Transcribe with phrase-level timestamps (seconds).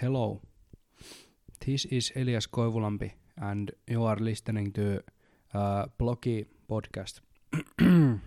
[0.00, 0.40] Hello.
[1.64, 5.02] This is Elias Koivulampi and you are listening to
[5.54, 7.20] uh, Blogi podcast.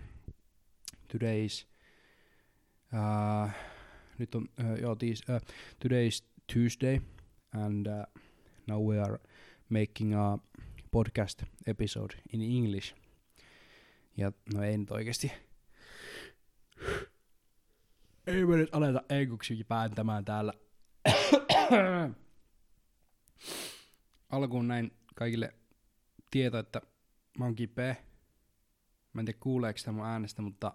[1.12, 1.66] today is
[2.92, 3.48] uh,
[4.18, 5.40] nyt on, uh, joo, tis, uh,
[5.80, 7.00] today is Tuesday
[7.52, 8.04] and uh,
[8.66, 9.18] now we are
[9.68, 10.38] making a
[10.90, 12.94] podcast episode in English.
[14.16, 15.32] Ja no ei nyt oikeesti.
[18.26, 20.52] Ei me nyt aleta enkuksi pääntämään täällä.
[24.30, 25.54] Alkuun näin kaikille
[26.30, 26.82] tieto, että
[27.38, 27.96] mä oon kipeä.
[29.12, 30.72] Mä en tiedä kuuleeko sitä mun äänestä, mutta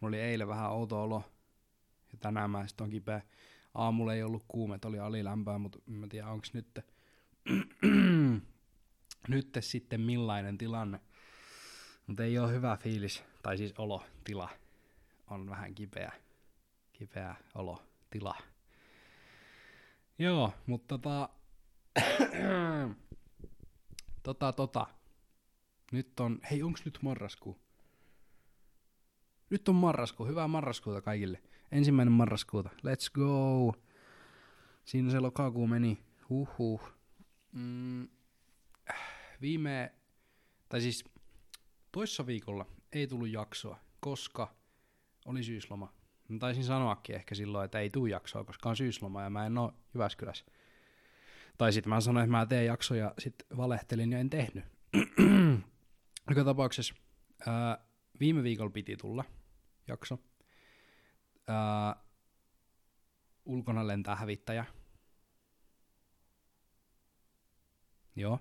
[0.00, 1.22] mulla oli eilen vähän outo olo.
[2.12, 3.22] Ja tänään mä sit on kipeä.
[3.74, 6.78] Aamulla ei ollut kuumet, oli alilämpöä, mutta mä tiedä onks nyt,
[9.28, 11.00] nyt sitten millainen tilanne.
[12.06, 14.48] Mutta ei ole hyvä fiilis, tai siis olotila
[15.30, 16.12] on vähän kipeä,
[16.92, 18.36] kipeä olotila.
[20.18, 21.28] Joo, mutta tota,
[24.22, 24.86] tota, tota,
[25.92, 27.58] nyt on, hei onks nyt marraskuu?
[29.50, 31.42] Nyt on marraskuu, hyvää marraskuuta kaikille.
[31.72, 33.72] Ensimmäinen marraskuuta, let's go!
[34.84, 36.92] Siinä se lokakuu meni, huhhuh.
[37.52, 38.08] Mm,
[39.40, 39.94] viime,
[40.68, 41.04] tai siis
[41.92, 44.54] toissa viikolla ei tullut jaksoa, koska
[45.24, 45.95] oli syysloma.
[46.28, 49.58] Mä taisin sanoakin ehkä silloin, että ei tule jaksoa, koska on syysloma ja mä en
[49.58, 50.44] oo Jyväskylässä.
[51.58, 54.64] Tai sitten mä sanoin, että mä teen jaksoja, ja sitten valehtelin ja en tehnyt.
[56.28, 56.94] Joka tapauksessa
[57.46, 57.78] ää,
[58.20, 59.24] viime viikolla piti tulla
[59.88, 60.18] jakso.
[61.48, 61.96] Ää,
[63.44, 64.64] ulkona lentää hävittäjä.
[68.16, 68.38] Joo.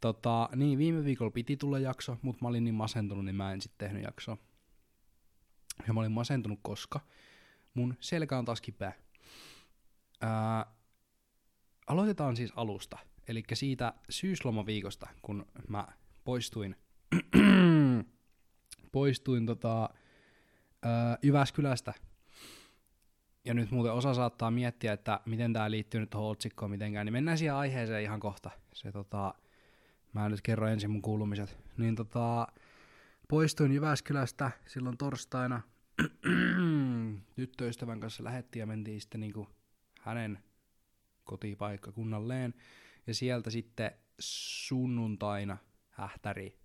[0.00, 3.60] Tota, niin, viime viikolla piti tulla jakso, mutta mä olin niin masentunut, niin mä en
[3.60, 4.36] sitten tehnyt jaksoa.
[5.86, 7.00] Ja mä olin masentunut, koska
[7.74, 8.92] mun selkä on taas kipeä.
[10.20, 10.66] Ää,
[11.86, 12.98] aloitetaan siis alusta.
[13.28, 15.86] Eli siitä syyslomaviikosta, kun mä
[16.24, 16.76] poistuin,
[18.92, 19.90] poistuin tota,
[20.82, 21.94] ää, Jyväskylästä.
[23.44, 27.12] Ja nyt muuten osa saattaa miettiä, että miten tämä liittyy nyt tuohon otsikkoon mitenkään, niin
[27.12, 28.50] mennään siihen aiheeseen ihan kohta.
[28.74, 29.34] Se, tota,
[30.12, 31.58] mä nyt kerron ensin mun kuulumiset.
[31.76, 32.46] Niin tota,
[33.28, 35.62] poistuin Jyväskylästä silloin torstaina.
[37.36, 39.48] Tyttöystävän kanssa lähettiin ja mentiin sitten niinku
[40.00, 40.38] hänen
[41.24, 42.54] kotipaikkakunnalleen.
[43.06, 45.56] Ja sieltä sitten sunnuntaina
[45.90, 46.58] hähtäri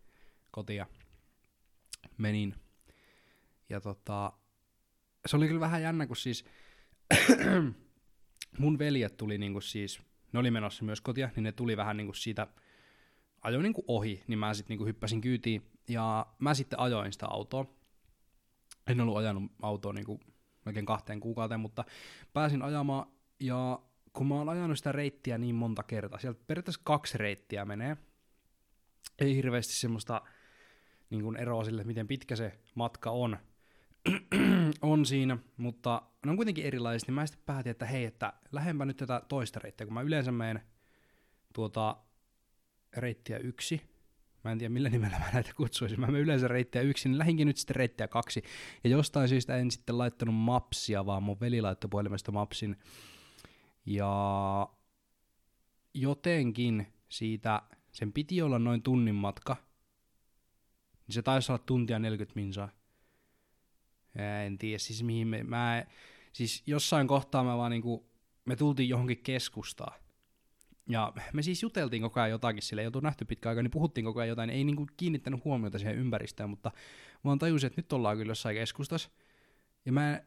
[0.51, 0.87] kotia
[2.17, 2.55] menin.
[3.69, 4.33] Ja tota,
[5.25, 6.45] se oli kyllä vähän jännä, kun siis
[8.59, 10.01] mun veljet tuli niinku siis,
[10.33, 12.47] ne oli menossa myös kotia, niin ne tuli vähän niinku siitä,
[13.41, 17.78] ajoin niinku ohi, niin mä sitten niinku hyppäsin kyytiin, ja mä sitten ajoin sitä autoa.
[18.89, 20.19] En ollut ajanut autoa niinku
[20.65, 21.85] melkein kahteen kuukauteen, mutta
[22.33, 23.07] pääsin ajamaan,
[23.39, 23.79] ja
[24.13, 27.97] kun mä oon ajanut sitä reittiä niin monta kertaa, sieltä periaatteessa kaksi reittiä menee,
[29.19, 30.21] ei hirveästi semmoista
[31.09, 33.37] niin kuin eroa sille, miten pitkä se matka on,
[34.81, 38.85] on siinä, mutta ne on kuitenkin erilaiset, niin mä sitten päätin, että hei, että lähempä
[38.85, 40.61] nyt tätä toista reittiä, kun mä yleensä menen
[41.53, 41.97] tuota
[42.97, 43.81] reittiä yksi,
[44.43, 47.47] mä en tiedä millä nimellä mä näitä kutsuisin, mä menen yleensä reittiä yksi, niin lähinkin
[47.47, 48.43] nyt sitten reittiä kaksi,
[48.83, 52.75] ja jostain syystä en sitten laittanut mapsia, vaan mun veli laittoi puhelimesta mapsin,
[53.85, 54.69] ja
[55.93, 57.61] jotenkin siitä,
[57.91, 59.55] sen piti olla noin tunnin matka,
[61.07, 62.69] niin se taisi olla tuntia 40 minsaa.
[64.45, 65.85] En tiedä siis mihin me, mä,
[66.33, 68.09] siis jossain kohtaa mä vaan niinku,
[68.45, 69.99] me tultiin johonkin keskustaan.
[70.89, 74.05] Ja me siis juteltiin koko ajan jotakin sille, ei oltu nähty pitkä aika, niin puhuttiin
[74.05, 76.71] koko ajan jotain, ei niinku kiinnittänyt huomiota siihen ympäristöön, mutta
[77.25, 79.09] vaan tajusin, että nyt ollaan kyllä jossain keskustassa.
[79.85, 80.21] Ja mä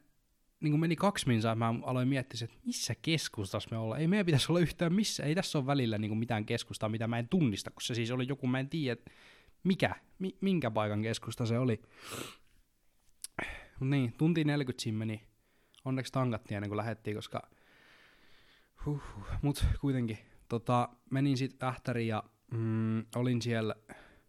[0.60, 4.00] niin meni kaksi minsaa, mä aloin miettiä, että missä keskustassa me ollaan.
[4.00, 7.18] Ei meidän pitäisi olla yhtään missä, ei tässä ole välillä niin mitään keskustaa, mitä mä
[7.18, 9.00] en tunnista, kun se siis oli joku, mä en tiedä,
[9.64, 11.82] mikä, mi, minkä paikan keskusta se oli.
[13.80, 15.22] Niin, tunti 40 siinä meni.
[15.84, 17.50] Onneksi tankattiin ennen kuin lähettiin, koska
[18.86, 19.02] huh,
[19.42, 20.18] mut kuitenkin.
[20.52, 23.74] Tota, menin sitten Ähtäriin ja mm, olin siellä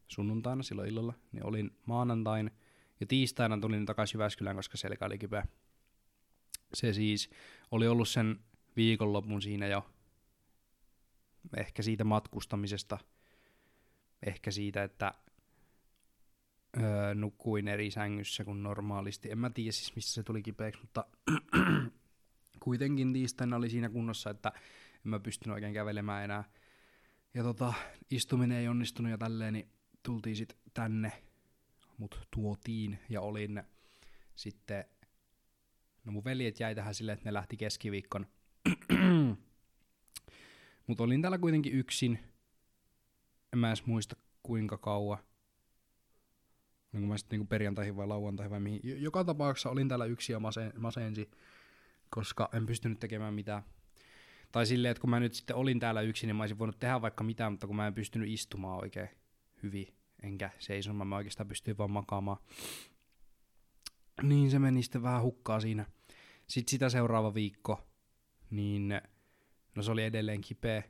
[0.08, 2.52] sunnuntaina silloin illalla, niin olin maanantain
[3.00, 5.46] ja tiistaina tulin takaisin Jyväskylään, koska selkä oli kipeä.
[6.74, 7.30] Se siis
[7.72, 8.40] oli ollut sen
[8.76, 9.86] viikonlopun siinä jo
[11.58, 12.98] ehkä siitä matkustamisesta,
[14.26, 15.14] ehkä siitä, että
[16.78, 19.32] öö, nukuin eri sängyssä kuin normaalisti.
[19.32, 21.06] En mä tiedä siis, mistä se tuli kipeäksi, mutta
[22.64, 24.52] kuitenkin tiistaina oli siinä kunnossa, että
[25.06, 26.44] en mä pystynyt oikein kävelemään enää.
[27.34, 27.74] Ja tota,
[28.10, 29.70] istuminen ei onnistunut ja tälleen, niin
[30.04, 31.12] tultiin sitten tänne,
[31.98, 33.64] mut tuotiin ja olin
[34.36, 34.86] sitten,
[36.06, 38.26] no mun veljet jäi tähän silleen, että ne lähti keskiviikkon
[40.88, 42.20] Mutta olin täällä kuitenkin yksin.
[43.54, 45.18] En mä edes muista kuinka kauan.
[46.92, 49.02] Niin mä sitten niin perjantaihin vai lauantaihin vai mihin.
[49.04, 51.32] Joka tapauksessa olin täällä yksin ja masen, masensi,
[52.10, 53.64] koska en pystynyt tekemään mitään.
[54.54, 57.02] Tai silleen, että kun mä nyt sitten olin täällä yksin, niin mä olisin voinut tehdä
[57.02, 59.10] vaikka mitään, mutta kun mä en pystynyt istumaan oikein
[59.64, 59.88] hyvin,
[60.24, 62.38] enkä seisomaan, mä oikeastaan pystyin vaan makaamaan.
[64.22, 65.86] Niin se meni sitten vähän hukkaa siinä.
[66.48, 67.88] Sitten sitä seuraava viikko,
[68.50, 69.02] niin
[69.76, 70.84] no se oli edelleen kipeä.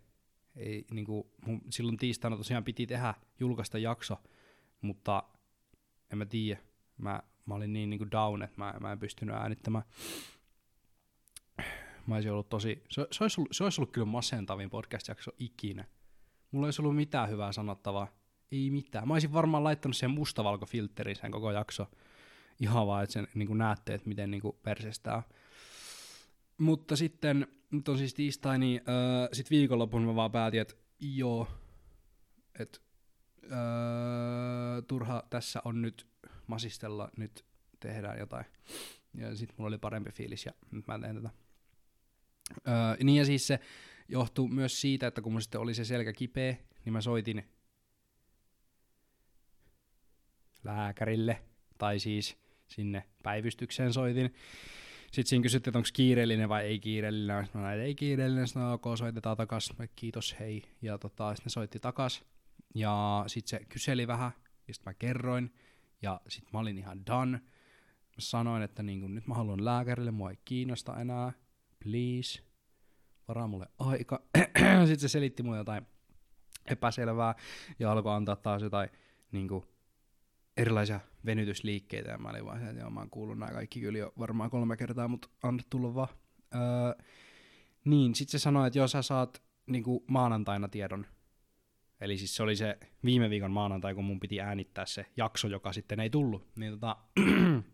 [0.56, 4.18] Ei, niin kuin, mun, silloin tiistaina tosiaan piti tehdä, julkaista jakso,
[4.82, 5.24] mutta
[6.12, 6.62] en mä tiedä.
[6.98, 9.84] Mä, mä olin niin, niin kuin down, että mä, mä en pystynyt äänittämään.
[12.08, 15.86] Mä olisin ollut tosi, se, se, olisi ollut, se olisi ollut kyllä masentavin podcast-jakso ikinä.
[16.52, 18.08] Mulla ei ollut mitään hyvää sanottavaa.
[18.52, 19.08] Ei mitään.
[19.08, 21.88] Mä olisin varmaan laittanut sen mustavalkofiltterin sen koko jakso.
[22.60, 25.24] Ihan vaan, että sen niin näette, että miten niin persestää.
[26.58, 31.48] Mutta sitten, nyt on siis tiistai, niin öö, sitten viikonlopun mä vaan päätin, että joo,
[32.60, 32.80] että
[33.44, 36.08] öö, turha tässä on nyt
[36.48, 37.46] masistella, nyt
[37.80, 38.46] tehdään jotain.
[39.14, 41.30] Ja sitten mulla oli parempi fiilis ja nyt mä teen tätä.
[42.68, 42.74] Öö,
[43.04, 43.60] niin ja siis se
[44.08, 46.56] johtuu myös siitä, että kun mun sitten oli se selkä kipeä,
[46.86, 47.44] niin mä soitin
[50.64, 51.44] lääkärille,
[51.78, 52.38] tai siis
[52.68, 54.34] sinne päivystykseen soitin.
[55.06, 57.48] Sitten siinä kysyttiin, että onko kiireellinen vai ei kiireellinen.
[57.54, 59.74] Mä näin, ei kiireellinen, sitten ok, soitetaan takas.
[59.96, 60.64] Kiitos, hei.
[60.82, 62.24] Ja tota, sitten ne soitti takas.
[62.76, 64.32] Ja sitten se kyseli vähän,
[64.68, 65.54] ja sitten mä kerroin.
[66.02, 67.38] Ja sitten mä olin ihan done.
[67.38, 71.34] Mä sanoin, että niin kun, nyt mä haluan lääkärille, mua ei kiinnosta enää.
[71.84, 72.42] Please,
[73.28, 74.22] varaa mulle aika.
[74.88, 75.88] sitten se selitti mulle jotain
[76.66, 77.36] epäselvää
[77.80, 78.90] ja alkoi antaa taas jotain
[79.32, 79.66] niin kuin,
[80.58, 84.14] erilaisia venytysliikkeitä, ja mä olin vaan että joo, mä oon kuullut nämä kaikki kyllä jo
[84.20, 86.08] varmaan kolme kertaa, mutta anna tulla vaan.
[86.56, 87.06] Öö,
[87.86, 91.06] niin, sit se sanoi, että joo, sä saat niinku maanantaina tiedon.
[92.02, 95.74] Eli siis se oli se viime viikon maanantai, kun mun piti äänittää se jakso, joka
[95.74, 96.48] sitten ei tullut.
[96.56, 96.98] Niin tota,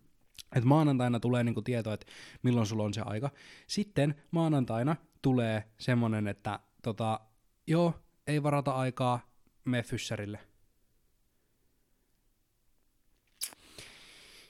[0.56, 2.06] että maanantaina tulee niinku tieto, että
[2.44, 3.30] milloin sulla on se aika.
[3.68, 7.20] Sitten maanantaina tulee semmonen, että tota,
[7.68, 7.94] joo,
[8.28, 9.20] ei varata aikaa,
[9.66, 10.40] me fyssärille.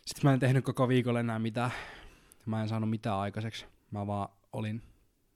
[0.05, 1.71] Sitten mä en tehnyt koko viikolla enää mitään.
[2.45, 3.65] Mä en saanut mitään aikaiseksi.
[3.91, 4.81] Mä vaan olin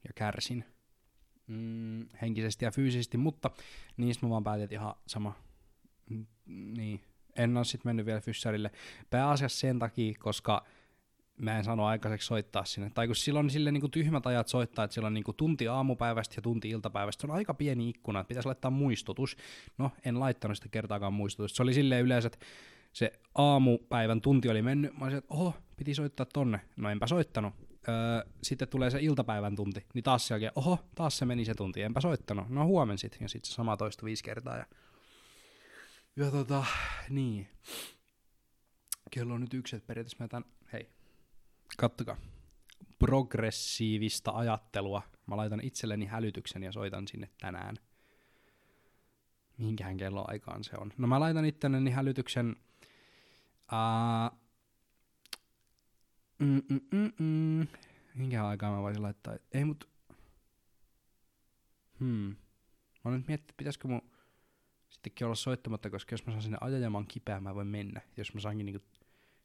[0.04, 0.64] ja kärsin
[1.46, 3.50] mm, henkisesti ja fyysisesti, mutta
[3.96, 5.36] niistä mä vaan päätin, että ihan sama.
[6.10, 7.00] Mm, niin,
[7.36, 8.70] en ole sitten mennyt vielä fyssärille.
[9.10, 10.64] Pääasiassa sen takia, koska
[11.38, 12.90] mä en sano aikaiseksi soittaa sinne.
[12.94, 16.42] Tai kun silloin sille niin tyhmät ajat soittaa, että siellä on niin tunti aamupäivästä ja
[16.42, 17.20] tunti iltapäivästä.
[17.20, 19.36] Se on aika pieni ikkuna, että pitäisi laittaa muistutus.
[19.78, 21.56] No, en laittanut sitä kertaakaan muistutusta.
[21.56, 22.38] Se oli silleen yleensä, että
[22.92, 26.60] se aamupäivän tunti oli mennyt, mä olisin, että oho, piti soittaa tonne.
[26.76, 27.54] No enpä soittanut.
[27.88, 31.82] Öö, sitten tulee se iltapäivän tunti, niin taas se oho, taas se meni se tunti,
[31.82, 32.48] enpä soittanut.
[32.48, 34.56] No huomen sitten, ja sitten se sama toistui viisi kertaa.
[34.56, 34.66] Ja,
[36.16, 36.64] ja tota,
[37.10, 37.48] niin.
[39.10, 40.90] Kello on nyt yksi, että periaatteessa mä hei,
[41.76, 42.16] kattokaa.
[42.98, 45.02] Progressiivista ajattelua.
[45.26, 47.76] Mä laitan itselleni hälytyksen ja soitan sinne tänään.
[49.58, 50.92] Mihinkähän kello aikaan se on?
[50.98, 52.56] No mä laitan itselleni hälytyksen
[53.72, 54.38] Uh,
[56.38, 57.66] mm, mm, mm, mm.
[58.14, 59.36] Minkä aikaa mä voisin laittaa?
[59.52, 59.88] Ei mut...
[62.00, 62.36] Hmm.
[63.04, 64.10] Mä nyt miettinyt, pitäisikö mun
[64.94, 68.00] sittenkin olla soittamatta, koska jos mä saan sinne ajajamaan kipeä, mä voin mennä.
[68.16, 68.86] Jos mä saankin niinku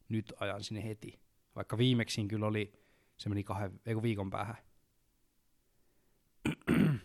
[0.10, 1.20] nyt ajan sinne heti.
[1.56, 2.74] Vaikka viimeksi kyllä oli,
[3.18, 4.56] se meni kahden, ei viikon päähän.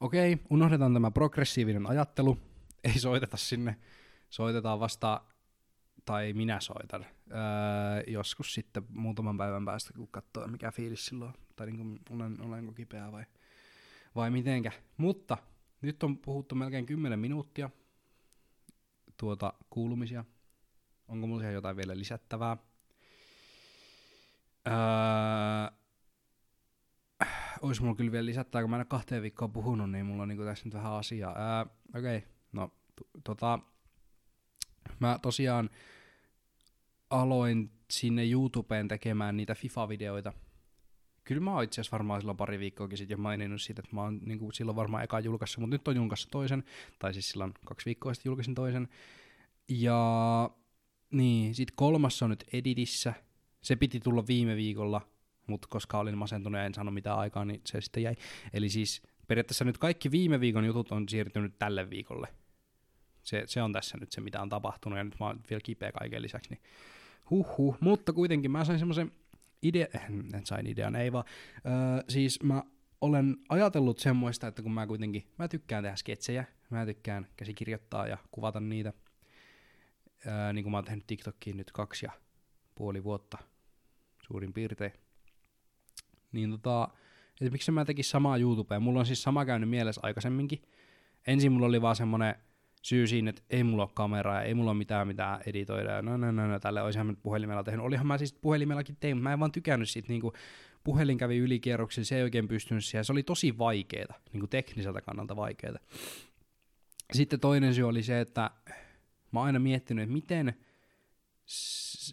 [0.00, 2.38] Okei, okay, unohdetaan tämä progressiivinen ajattelu.
[2.84, 3.76] Ei soiteta sinne.
[4.30, 5.20] Soitetaan vasta
[6.04, 7.36] tai minä soitan öö,
[8.06, 12.72] joskus sitten muutaman päivän päästä, kun katsoo mikä fiilis silloin, tai niin kuin, olen, olenko
[12.72, 13.24] kipeä vai,
[14.14, 14.72] vai mitenkä.
[14.96, 15.38] Mutta
[15.84, 17.70] nyt on puhuttu melkein 10 minuuttia
[19.16, 20.24] tuota kuulumisia.
[21.08, 22.56] Onko mulla jotain vielä lisättävää?
[24.66, 24.74] Öö,
[27.62, 30.28] olisi mulla kyllä vielä lisättävää, kun mä en ole kahteen viikkoon puhunut, niin mulla on
[30.28, 31.32] niinku tässä nyt vähän asiaa.
[31.32, 32.30] Öö, Okei, okay.
[32.52, 33.58] no t- tota,
[35.00, 35.70] mä tosiaan
[37.10, 40.32] aloin sinne YouTubeen tekemään niitä FIFA-videoita.
[41.24, 44.02] Kyllä mä oon itse asiassa varmaan silloin pari viikkoakin sitten jo maininnut siitä, että mä
[44.02, 46.64] oon niin kuin silloin varmaan eka julkaissut, mutta nyt on julkaissut toisen,
[46.98, 48.88] tai siis silloin kaksi viikkoa sitten julkaisin toisen.
[49.68, 50.50] Ja
[51.10, 53.14] niin, sitten kolmas on nyt editissä.
[53.62, 55.00] Se piti tulla viime viikolla,
[55.46, 58.14] mutta koska olin masentunut ja en saanut mitään aikaa, niin se sitten jäi.
[58.52, 62.28] Eli siis periaatteessa nyt kaikki viime viikon jutut on siirtynyt tälle viikolle.
[63.22, 65.92] Se, se on tässä nyt se, mitä on tapahtunut, ja nyt mä oon vielä kipeä
[65.92, 66.62] kaiken lisäksi, niin
[67.30, 69.12] Huhhuh, mutta kuitenkin mä sain semmoisen
[69.64, 69.86] idea,
[70.34, 71.24] en sain idean, ei vaan,
[71.66, 72.62] öö, siis mä
[73.00, 78.18] olen ajatellut semmoista, että kun mä kuitenkin, mä tykkään tehdä sketsejä, mä tykkään käsikirjoittaa ja
[78.30, 78.92] kuvata niitä,
[80.26, 82.12] ää, niin kuin mä oon tehnyt TikTokkiin nyt kaksi ja
[82.74, 83.38] puoli vuotta
[84.26, 84.92] suurin piirtein,
[86.32, 86.88] niin tota,
[87.40, 88.80] että miksi mä tekisin samaa YouTubea.
[88.80, 90.62] Mulla on siis sama käynyt mielessä aikaisemminkin.
[91.26, 92.34] Ensin mulla oli vaan semmonen
[92.84, 96.16] syy siinä, että ei mulla ole kameraa ei mulla ole mitään mitä editoida ja no
[96.16, 97.84] no no, no tälle olisinhan mä puhelimella tehnyt.
[97.84, 100.32] Olihan mä siis puhelimellakin tein, mä en vaan tykännyt siitä niinku,
[100.84, 103.04] puhelin kävi ylikierroksilla, se ei oikein pystynyt siihen.
[103.04, 105.78] Se oli tosi vaikeeta, niinku tekniseltä kannalta vaikeeta.
[107.12, 108.50] Sitten toinen syy oli se, että
[109.32, 110.54] mä oon aina miettinyt, että miten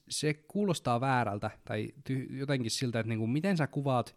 [0.09, 4.15] se kuulostaa väärältä tai ty- jotenkin siltä, että niinku, miten sä kuvaat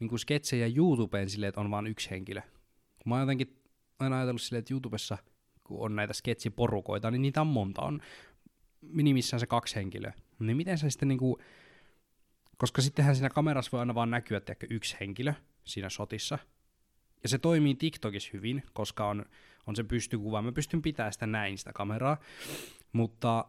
[0.00, 2.40] niinku sketsejä YouTubeen silleen, että on vain yksi henkilö.
[3.04, 3.59] Mä oon jotenkin
[4.00, 5.18] aina ajatellut silleen, että YouTubessa,
[5.64, 7.82] kun on näitä sketsiporukoita, niin niitä on monta.
[7.82, 8.00] On
[8.80, 10.12] minimissään se kaksi henkilöä.
[10.38, 11.38] Niin miten sä sitten niinku,
[12.56, 16.38] koska sittenhän siinä kamerassa voi aina vaan näkyä, että yksi henkilö siinä shotissa.
[17.22, 19.24] Ja se toimii TikTokissa hyvin, koska on,
[19.66, 20.42] on se pystykuva.
[20.42, 22.16] Mä pystyn pitämään sitä näin, sitä kameraa.
[22.92, 23.44] Mutta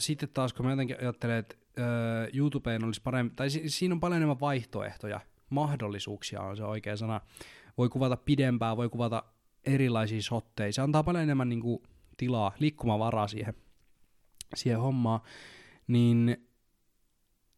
[0.00, 4.00] sitten taas, kun mä jotenkin ajattelen, että öö, YouTubeen olisi parempi, tai si- siinä on
[4.00, 5.20] paljon enemmän vaihtoehtoja,
[5.50, 7.20] mahdollisuuksia on se oikea sana.
[7.78, 9.22] Voi kuvata pidempää, voi kuvata
[9.64, 10.72] erilaisia shotteja.
[10.72, 11.82] Se antaa paljon enemmän niin kuin,
[12.16, 13.54] tilaa, liikkumavaraa siihen,
[14.54, 15.20] siihen hommaan.
[15.86, 16.48] Niin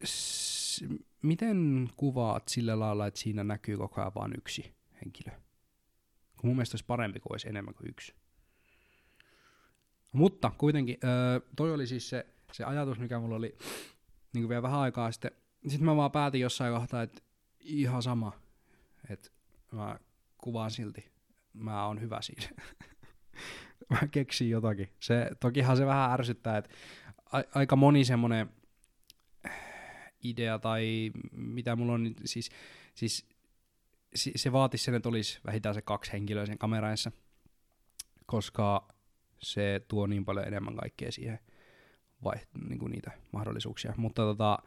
[0.05, 0.83] s-
[1.23, 4.73] miten kuvaat sillä lailla, että siinä näkyy koko ajan vain yksi
[5.05, 5.31] henkilö?
[6.37, 8.13] Kun mun mielestä olisi parempi, kun olisi enemmän kuin yksi.
[10.13, 13.57] Mutta kuitenkin, öö, toi oli siis se, se ajatus, mikä mulla oli
[14.33, 15.31] niin vielä vähän aikaa sitten.
[15.67, 17.21] Sitten mä vaan päätin jossain kohtaa, että
[17.59, 18.31] ihan sama,
[19.09, 19.29] että
[19.71, 19.99] mä
[20.37, 21.11] kuvaan silti.
[21.53, 22.47] Mä oon hyvä siinä.
[23.91, 24.89] mä keksin jotakin.
[24.99, 26.69] Se, tokihan se vähän ärsyttää, että
[27.31, 28.49] a- aika moni semmonen
[30.23, 32.49] idea tai mitä mulla on, niin siis,
[32.95, 33.27] siis
[34.35, 37.11] se vaatisi sen, että olisi vähintään se kaksi henkilöä sen kameraissa,
[38.25, 38.87] koska
[39.39, 41.39] se tuo niin paljon enemmän kaikkea siihen
[42.23, 42.35] vai,
[42.69, 43.93] niin kuin niitä mahdollisuuksia.
[43.97, 44.59] Mutta tota,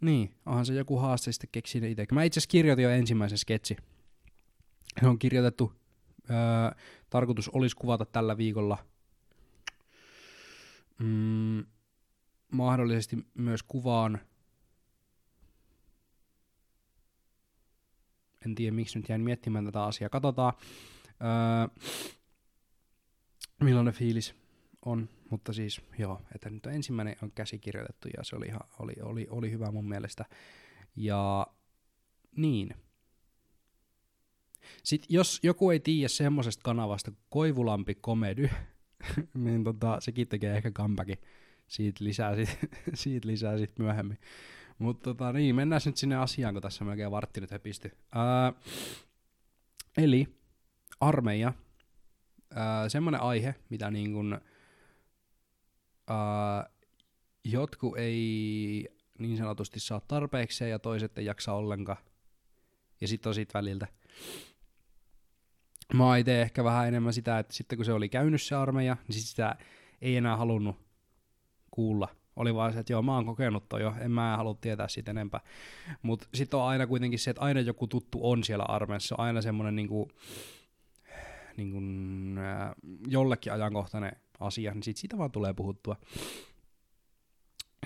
[0.00, 2.06] niin, onhan se joku haaste sitten keksiä itse.
[2.12, 3.76] Mä itse asiassa kirjoitin jo ensimmäisen sketsi.
[5.00, 5.72] Se on kirjoitettu.
[6.30, 6.36] Öö,
[7.10, 8.78] tarkoitus olisi kuvata tällä viikolla.
[10.98, 11.64] Mm,
[12.50, 14.20] mahdollisesti myös kuvaan.
[18.46, 20.10] En tiedä, miksi nyt jäin miettimään tätä asiaa.
[20.10, 20.52] Katsotaan.
[21.08, 21.84] Öö,
[23.60, 24.34] millainen fiilis
[24.84, 29.26] on, mutta siis joo, että nyt ensimmäinen on käsikirjoitettu ja se oli, ihan, oli, oli,
[29.30, 30.24] oli hyvä mun mielestä.
[30.96, 31.46] Ja
[32.36, 32.74] niin.
[34.84, 38.50] Sitten jos joku ei tiedä semmosesta kanavasta kuin Koivulampi Komedy,
[39.34, 41.18] niin tota, sekin tekee ehkä comebackin.
[41.66, 42.58] Siitä lisää sit,
[42.94, 44.18] siitä lisää sit myöhemmin.
[44.78, 47.90] Mutta tota, niin, mennään nyt sinne asiaan, kun tässä melkein vartti nyt höpisty.
[48.12, 48.52] Ää,
[49.96, 50.26] eli
[51.00, 51.52] armeija
[52.88, 54.32] semmoinen aihe, mitä niin kuin,
[56.10, 56.70] äh,
[57.44, 58.88] jotkut ei
[59.18, 61.98] niin sanotusti saa tarpeeksi ja toiset ei jaksa ollenkaan.
[63.00, 63.86] Ja sitten on siitä väliltä.
[65.92, 68.96] Mä oon itse ehkä vähän enemmän sitä, että sitten kun se oli käynyt se armeija,
[69.08, 69.56] niin sit sitä
[70.02, 70.76] ei enää halunnut
[71.70, 72.08] kuulla.
[72.36, 75.10] Oli vaan se, että joo, mä oon kokenut toi jo, en mä halua tietää siitä
[75.10, 75.40] enempää.
[76.02, 79.14] Mutta sitten on aina kuitenkin se, että aina joku tuttu on siellä armeijassa.
[79.18, 80.10] On aina semmoinen niinku,
[81.56, 82.70] niin kuin, äh,
[83.08, 85.96] jollekin ajankohtainen asia, niin sit siitä vaan tulee puhuttua.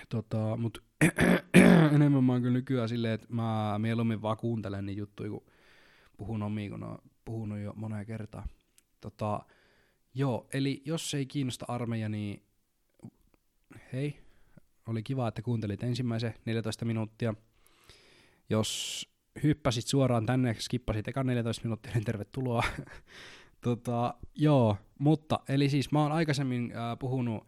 [0.09, 0.85] Tota, mut
[1.95, 5.47] enemmän mä oon kyllä nykyään silleen, että mä mieluummin vaan kuuntelen niin juttuja, kun
[6.17, 8.49] puhun omiin, kun on puhunut jo moneen kertaan.
[9.01, 9.41] Tota,
[10.15, 12.43] joo, eli jos ei kiinnosta armeija, niin
[13.93, 14.21] hei,
[14.87, 17.35] oli kiva, että kuuntelit ensimmäisen 14 minuuttia.
[18.51, 19.03] Jos
[19.43, 22.63] hyppäsit suoraan tänne skippasit ekan 14 minuuttia, niin tervetuloa.
[23.61, 27.47] Tota, joo, mutta eli siis mä oon aikaisemmin äh, puhunut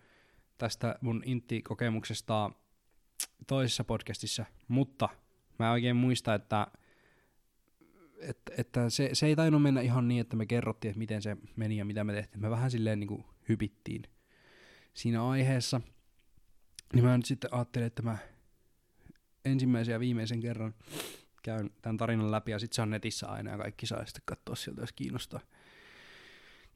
[0.58, 2.50] tästä mun intti-kokemuksesta
[3.46, 5.08] toisessa podcastissa, mutta
[5.58, 6.66] mä en oikein muista, että,
[8.20, 11.36] että, että se, se ei tainnut mennä ihan niin, että me kerrottiin, että miten se
[11.56, 12.42] meni ja mitä me tehtiin.
[12.42, 14.02] Me vähän silleen niin kuin hypittiin
[14.94, 15.80] siinä aiheessa.
[16.94, 18.18] Niin mä nyt sitten ajattelin, että mä
[19.44, 20.74] ensimmäisen ja viimeisen kerran
[21.42, 24.54] käyn tämän tarinan läpi ja sitten se on netissä aina ja kaikki saa sitten katsoa
[24.54, 25.40] sieltä, jos kiinnostaa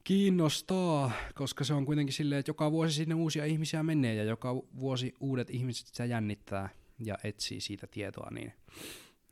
[0.04, 4.54] kiinnostaa, koska se on kuitenkin silleen, että joka vuosi sinne uusia ihmisiä menee ja joka
[4.54, 6.68] vuosi uudet ihmiset sitä jännittää
[7.04, 8.52] ja etsii siitä tietoa, niin,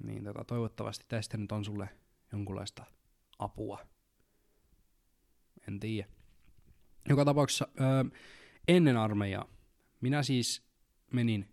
[0.04, 1.88] niin tota, toivottavasti tästä nyt on sulle
[2.32, 2.84] jonkunlaista
[3.38, 3.86] apua.
[5.68, 6.08] En tiedä.
[7.08, 8.04] Joka tapauksessa öö,
[8.68, 9.48] ennen armeijaa,
[10.00, 10.62] minä siis
[11.12, 11.48] menin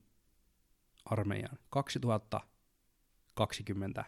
[1.05, 4.05] armeijaan 2020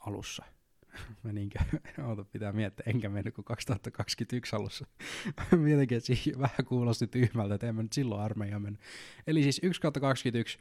[0.00, 0.44] alussa.
[1.24, 1.58] Meninkö?
[2.06, 2.84] Oota, pitää miettiä.
[2.86, 4.86] Enkä mennyt kuin 2021 alussa.
[5.56, 8.80] Mietinkin, että siihen vähän kuulosti tyhmältä, että en mä nyt silloin armeijaan mennyt.
[9.26, 10.58] Eli siis 1 21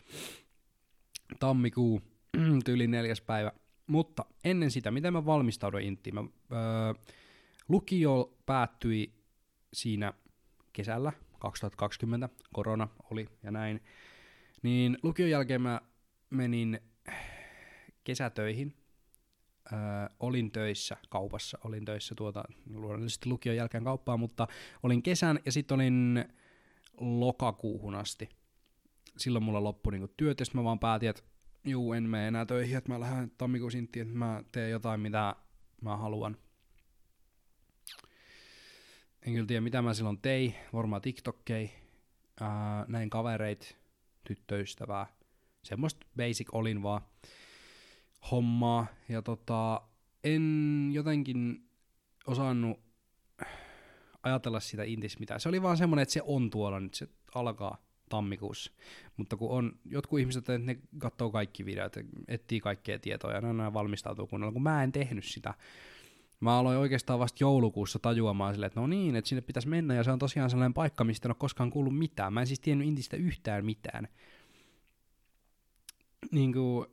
[1.39, 2.01] tammikuu,
[2.65, 3.51] tyyli neljäs päivä.
[3.89, 6.15] Mutta ennen sitä, miten mä valmistauduin intiin?
[6.15, 6.93] Mä, öö,
[7.69, 9.13] lukio päättyi
[9.73, 10.13] siinä
[10.73, 13.83] kesällä 2020, korona oli ja näin.
[14.63, 15.81] Niin lukion jälkeen mä
[16.29, 16.79] menin
[18.03, 18.73] kesätöihin.
[19.73, 19.79] Öö,
[20.19, 22.43] olin töissä kaupassa, olin töissä tuota,
[22.73, 24.47] luonnollisesti lukion jälkeen kauppaa, mutta
[24.83, 26.25] olin kesän ja sitten olin
[26.99, 28.29] lokakuuhun asti.
[29.17, 31.23] Silloin mulla loppui niinku työt ja mä vaan päätin, että
[31.69, 35.35] juu, en mene enää töihin, että mä lähden tammikuun sinttiin, että mä teen jotain, mitä
[35.81, 36.37] mä haluan.
[39.21, 41.71] En kyllä tiedä, mitä mä silloin tein, varmaan TikTokkei,
[42.41, 43.77] ää, näin kavereit,
[44.23, 45.07] tyttöystävää,
[45.63, 47.01] semmoista basic olin vaan
[48.31, 49.81] hommaa, ja tota,
[50.23, 51.69] en jotenkin
[52.27, 52.79] osannut
[54.23, 55.39] ajatella sitä intis mitään.
[55.39, 58.71] Se oli vaan semmoinen, että se on tuolla nyt, se alkaa tammikuussa.
[59.17, 61.93] Mutta kun on jotkut ihmiset, että ne katsoo kaikki videot,
[62.27, 65.53] etsii kaikkea tietoa ja ne valmistautuu kunnolla, kun mä en tehnyt sitä.
[66.39, 70.03] Mä aloin oikeastaan vasta joulukuussa tajuamaan silleen, että no niin, että sinne pitäisi mennä ja
[70.03, 72.33] se on tosiaan sellainen paikka, mistä en ole koskaan kuullut mitään.
[72.33, 74.07] Mä en siis tiennyt Intistä yhtään mitään.
[76.31, 76.85] Niin kuin,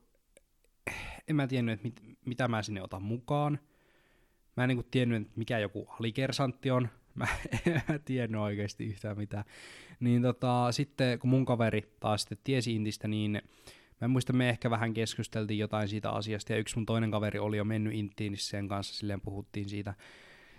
[1.29, 3.59] en mä tiennyt, että mit, mitä mä sinne otan mukaan.
[4.57, 6.89] Mä en niin kuin tiennyt, että mikä joku alikersantti on.
[7.17, 7.27] Mä
[7.95, 9.45] en tiennyt oikeasti yhtään mitään.
[10.01, 13.43] Niin tota, sitten kun mun kaveri taas sitten tiesi Intistä, niin
[14.01, 17.57] mä muista, me ehkä vähän keskusteltiin jotain siitä asiasta, ja yksi mun toinen kaveri oli
[17.57, 19.95] jo mennyt Intiin, niin sen kanssa silleen puhuttiin siitä.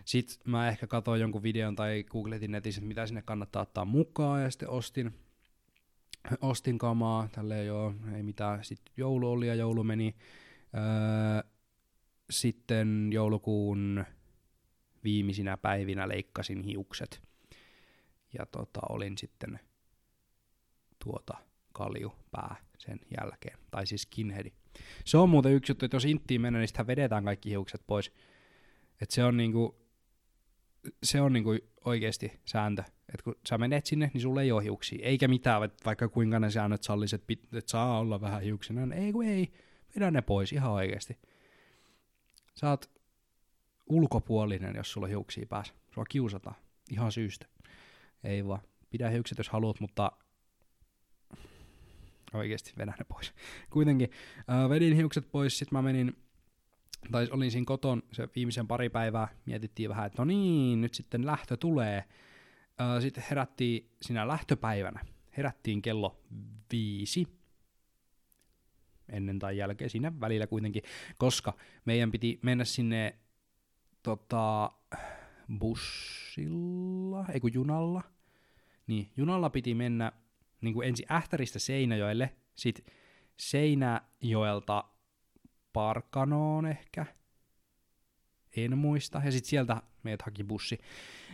[0.06, 4.52] Sitten mä ehkä katsoin jonkun videon tai googletin netissä, mitä sinne kannattaa ottaa mukaan, ja
[4.52, 5.14] sitten ostin,
[6.42, 8.64] ostin kamaa, tälleen joo, ei mitään.
[8.64, 10.16] Sitten joulu oli ja joulu meni.
[10.76, 11.50] Öö,
[12.30, 14.06] sitten joulukuun
[15.08, 17.22] viimeisinä päivinä leikkasin hiukset
[18.38, 19.60] ja tota, olin sitten
[21.04, 21.38] tuota
[21.74, 24.52] kalju pää sen jälkeen, tai siis skinheadi.
[25.06, 28.12] Se on muuten yksi juttu, että jos inttiin mennään, niin sitä vedetään kaikki hiukset pois.
[29.02, 29.76] Et se on niinku,
[31.04, 32.84] se on niinku oikeasti sääntö.
[33.14, 35.06] Et kun sä menet sinne, niin sulla ei ole hiuksia.
[35.06, 38.96] Eikä mitään, vaikka kuinka ne säännöt salliset, että et saa olla vähän hiuksina.
[38.96, 39.52] Ei kun ei,
[39.96, 41.18] vedä ne pois ihan oikeasti.
[42.56, 42.97] Sä oot
[43.90, 45.74] ulkopuolinen, jos sulla on hiuksia päässä.
[45.94, 46.56] Sua kiusataan.
[46.92, 47.46] Ihan syystä.
[48.24, 48.62] Ei vaan.
[48.90, 50.12] Pidä hiukset, jos haluat, mutta
[52.34, 53.34] oikeasti vedä ne pois.
[53.74, 54.10] Kuitenkin
[54.50, 56.18] äh, vedin hiukset pois, sitten mä menin,
[57.12, 61.26] tai olin siinä koton se viimeisen pari päivää, mietittiin vähän, että no niin, nyt sitten
[61.26, 61.98] lähtö tulee.
[62.82, 65.06] Äh, sitten herättiin siinä lähtöpäivänä,
[65.38, 66.22] herättiin kello
[66.72, 67.28] viisi,
[69.10, 70.84] ennen tai jälkeen, siinä välillä kuitenkin,
[71.18, 71.54] koska
[71.86, 73.20] meidän piti mennä sinne
[74.08, 74.72] tota,
[75.60, 78.02] bussilla, ei kun junalla,
[78.88, 80.12] niin junalla piti mennä
[80.62, 82.86] niin kuin ensin Ähtäristä Seinäjoelle, sitten
[83.38, 84.84] Seinäjoelta
[85.74, 87.06] Parkanoon ehkä,
[88.58, 90.80] en muista, ja sitten sieltä meidät haki bussi.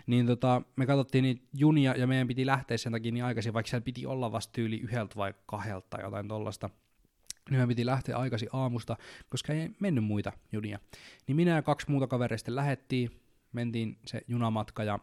[0.07, 3.69] Niin tota, me katsottiin niitä junia, ja meidän piti lähteä sen takia niin aikaisin, vaikka
[3.69, 6.69] siellä piti olla vasta yli yhdeltä vai kahdelta tai jotain tollasta.
[7.49, 8.97] Me piti lähteä aikaisin aamusta,
[9.29, 10.79] koska ei mennyt muita junia.
[11.27, 13.21] Niin minä ja kaksi muuta kavereista lähettiin,
[13.53, 14.99] mentiin se junamatka ja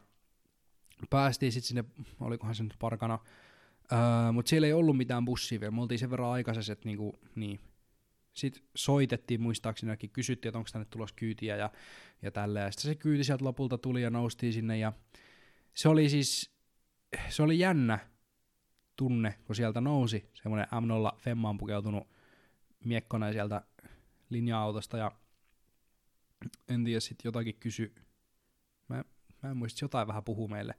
[1.11, 1.85] päästiin sitten sinne,
[2.21, 3.19] olikohan se nyt parkana,
[3.93, 7.19] öö, mutta siellä ei ollut mitään bussia vielä, me oltiin sen verran aikaisessa, että niinku,
[7.35, 7.61] niin.
[8.35, 11.71] Sitten soitettiin muistaakseni, kysyttiin, että onko tänne tulossa kyytiä ja,
[12.23, 12.65] ja tälleen.
[12.65, 14.93] Ja sitten se kyyti sieltä lopulta tuli ja noustiin sinne ja
[15.75, 16.51] se oli siis,
[17.29, 17.99] se oli jännä
[18.97, 22.09] tunne, kun sieltä nousi semmoinen M0 Femmaan pukeutunut
[22.85, 23.63] miekkona sieltä
[24.31, 25.13] linja-autosta ja
[26.69, 27.95] en tiedä, sitten jotakin kysy.
[28.89, 29.05] Mä,
[29.43, 30.75] mä en muista, jotain vähän puhuu meille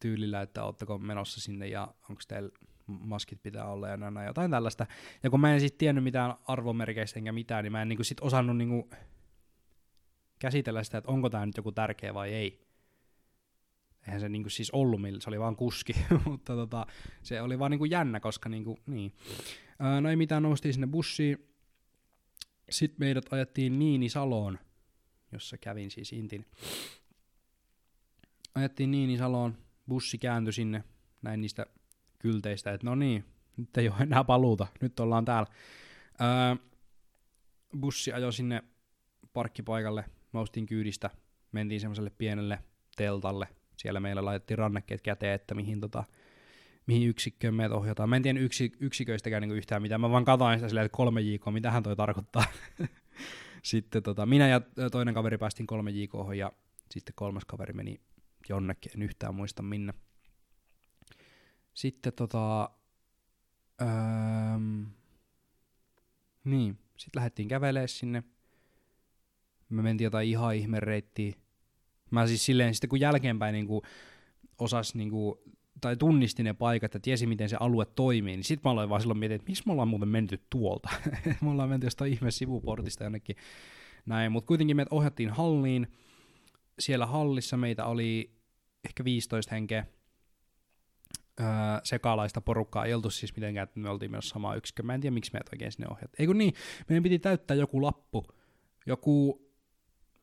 [0.00, 2.50] tyylillä, että ootteko menossa sinne ja onko teillä
[2.86, 4.86] maskit pitää olla ja näin, jotain tällaista.
[5.22, 8.20] Ja kun mä en sitten tiennyt mitään arvomerkeistä enkä mitään, niin mä en niinku sit
[8.20, 8.90] osannut niinku
[10.38, 12.66] käsitellä sitä, että onko tämä nyt joku tärkeä vai ei.
[14.06, 15.92] Eihän se niinku siis ollut, se oli vaan kuski,
[16.26, 16.86] mutta tota,
[17.22, 19.12] se oli vaan niinku jännä, koska niinku, niin.
[19.78, 21.48] Ää, no ei mitään, noustiin sinne bussiin.
[22.70, 24.58] Sitten meidät ajettiin Niinisaloon,
[25.32, 26.46] jossa kävin siis Intin.
[28.54, 29.58] Ajettiin Niinisaloon,
[29.88, 30.84] bussi kääntyi sinne,
[31.22, 31.66] näin niistä
[32.18, 33.24] kylteistä, että no niin,
[33.56, 35.48] nyt ei ole enää paluuta, nyt ollaan täällä.
[36.18, 36.56] Ää,
[37.80, 38.62] bussi ajoi sinne
[39.32, 41.10] parkkipaikalle, noustiin kyydistä,
[41.52, 42.58] mentiin semmoiselle pienelle
[42.96, 46.04] teltalle, siellä meillä laitettiin rannekkeet käteen, että mihin, tota,
[46.86, 48.08] mihin yksikköön meitä ohjataan.
[48.08, 51.20] Mä en tiedä yksi, yksiköistäkään niinku yhtään mitään, mä vaan katsoin sitä silleen, että kolme
[51.20, 52.44] jiikoa, mitähän toi tarkoittaa.
[53.62, 54.60] sitten tota, minä ja
[54.92, 56.52] toinen kaveri päästiin kolme JK ja
[56.90, 58.00] sitten kolmas kaveri meni
[58.48, 59.94] jonnekin, en yhtään muista minne.
[61.74, 62.70] Sitten tota,
[63.82, 63.88] öö,
[66.44, 68.22] niin, sitten lähdettiin kävelemään sinne.
[69.68, 71.32] Me mentiin jotain ihan ihme reittiä.
[72.10, 73.82] Mä siis silleen, sitten kun jälkeenpäin niin kuin,
[74.58, 75.38] osas niin kuin,
[75.80, 79.00] tai tunnisti ne paikat ja tiesi, miten se alue toimii, niin sitten mä aloin vaan
[79.00, 80.88] silloin mietin, että miksi me ollaan muuten menty tuolta.
[81.42, 83.36] me ollaan menty jostain ihme sivuportista jonnekin
[84.06, 85.86] näin, mutta kuitenkin meidät ohjattiin halliin.
[86.78, 88.36] Siellä hallissa meitä oli
[88.84, 89.86] ehkä 15 henkeä
[91.40, 91.46] öö,
[91.84, 92.84] sekalaista porukkaa.
[92.84, 94.82] Ei oltu siis mitenkään, että me oltiin myös sama yksikö.
[94.82, 96.10] Mä en tiedä, miksi meidät oikein sinne ohjat.
[96.18, 96.54] Ei kun niin,
[96.88, 98.26] meidän piti täyttää joku lappu.
[98.86, 99.42] Joku,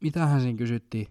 [0.02, 1.08] mitähän siinä kysyttiin?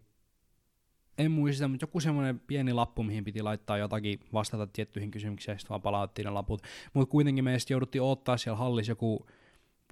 [1.18, 5.58] En muista, mutta joku semmoinen pieni lappu, mihin piti laittaa jotakin, vastata tiettyihin kysymyksiin, ja
[5.58, 6.62] sitten vaan palauttiin ne laput.
[6.94, 9.26] Mutta kuitenkin me jouduttiin odottaa siellä hallissa joku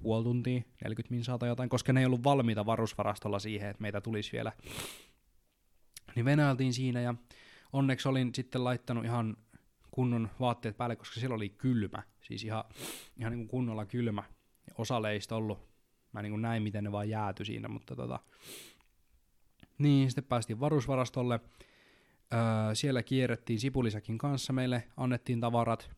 [0.01, 4.01] puoli tuntia, 40 minsaa tai jotain, koska ne ei ollut valmiita varusvarastolla siihen, että meitä
[4.01, 4.51] tulisi vielä.
[6.15, 7.15] Niin venäiltiin siinä ja
[7.73, 9.37] onneksi olin sitten laittanut ihan
[9.91, 12.63] kunnon vaatteet päälle, koska siellä oli kylmä, siis ihan,
[13.17, 14.23] ihan niin kuin kunnolla kylmä.
[14.77, 15.59] Osa leistä ollut,
[16.13, 18.19] mä niin kuin näin, miten ne vaan jääty siinä, mutta tota,
[19.81, 21.39] niin, sitten päästiin varusvarastolle,
[22.33, 25.91] öö, siellä kierrettiin Sipulisäkin kanssa, meille annettiin tavarat,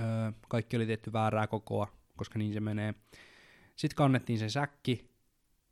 [0.00, 2.94] öö, kaikki oli tehty väärää kokoa, koska niin se menee.
[3.76, 5.10] Sitten kannettiin se säkki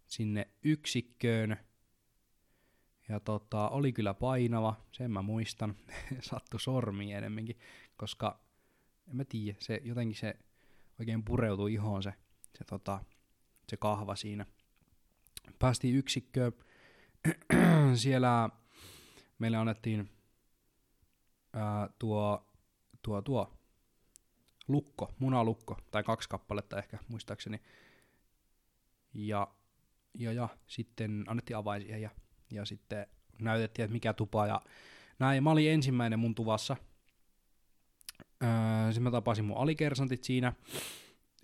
[0.07, 1.57] sinne yksikköön,
[3.09, 5.77] ja tota, oli kyllä painava, sen mä muistan.
[6.21, 7.59] Sattu sormi enemmänkin,
[7.97, 8.41] koska
[9.11, 10.37] en mä tiedä, se jotenkin se
[10.99, 12.13] oikein pureutui ihoon se,
[12.59, 13.05] se, tota,
[13.69, 14.47] se kahva siinä.
[15.59, 16.53] Päästiin yksikköön.
[17.95, 18.51] Siellä
[19.39, 20.11] meille annettiin
[21.53, 22.51] ää, tuo,
[23.03, 23.59] tuo, tuo
[24.69, 27.61] lukko, munalukko, tai kaksi kappaletta ehkä muistaakseni.
[29.15, 29.49] Ja,
[30.15, 32.11] ja, ja sitten annettiin avain siihen ja
[32.51, 33.07] ja sitten
[33.39, 34.63] näytettiin, että mikä tupa ja
[35.19, 35.43] näin.
[35.45, 36.77] Mä olin ensimmäinen mun tuvassa.
[38.87, 40.53] Sitten mä tapasin mun alikersantit siinä.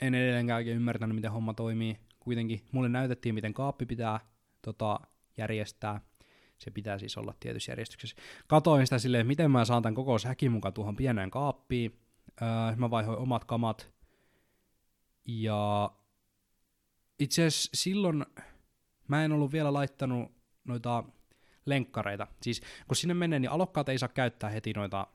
[0.01, 1.99] En edelleenkään oikein ymmärtänyt, miten homma toimii.
[2.21, 4.21] Kuitenkin mulle näytettiin, miten kaappi pitää
[4.63, 5.01] tota,
[5.37, 6.01] järjestää.
[6.59, 8.17] Se pitää siis olla tietyssä järjestyksessä.
[8.47, 11.99] Katoin sitä silleen, miten mä saan tämän koko säkin mukaan tuohon pieneen kaappiin.
[12.43, 13.91] Öö, mä vaihoin omat kamat.
[15.27, 15.91] Ja
[17.19, 18.27] itse asiassa silloin
[19.09, 20.33] mä en ollut vielä laittanut
[20.65, 21.05] noita
[21.67, 22.27] lenkkareita.
[22.43, 25.07] Siis kun sinne menee, niin alokkaat ei saa käyttää heti noita,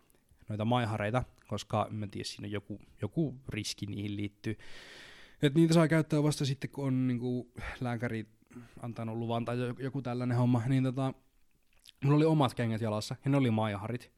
[0.50, 4.58] noita maihareita, koska en tiedä, siinä joku, joku riski niihin liittyy.
[5.42, 8.26] Et niitä saa käyttää vasta sitten, kun on niinku, lääkäri
[8.82, 10.62] antanut luvan tai joku tällainen homma.
[10.68, 11.14] Niin tota,
[12.04, 14.12] mulla oli omat kengät jalassa, ja ne oli maiharit.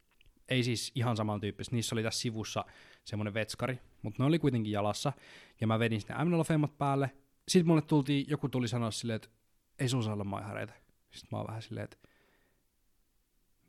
[0.50, 2.66] Ei siis ihan samantyyppistä, niissä oli tässä sivussa
[3.06, 5.14] semmoinen vetskari, mutta ne oli kuitenkin jalassa.
[5.62, 6.16] Ja mä vedin sinne
[6.58, 7.12] m päälle.
[7.48, 9.30] Sitten mulle tultiin, joku tuli sanoa silleen, että
[9.80, 10.74] ei sun saa olla maihareita.
[11.12, 11.98] Sitten mä oon vähän silleen, että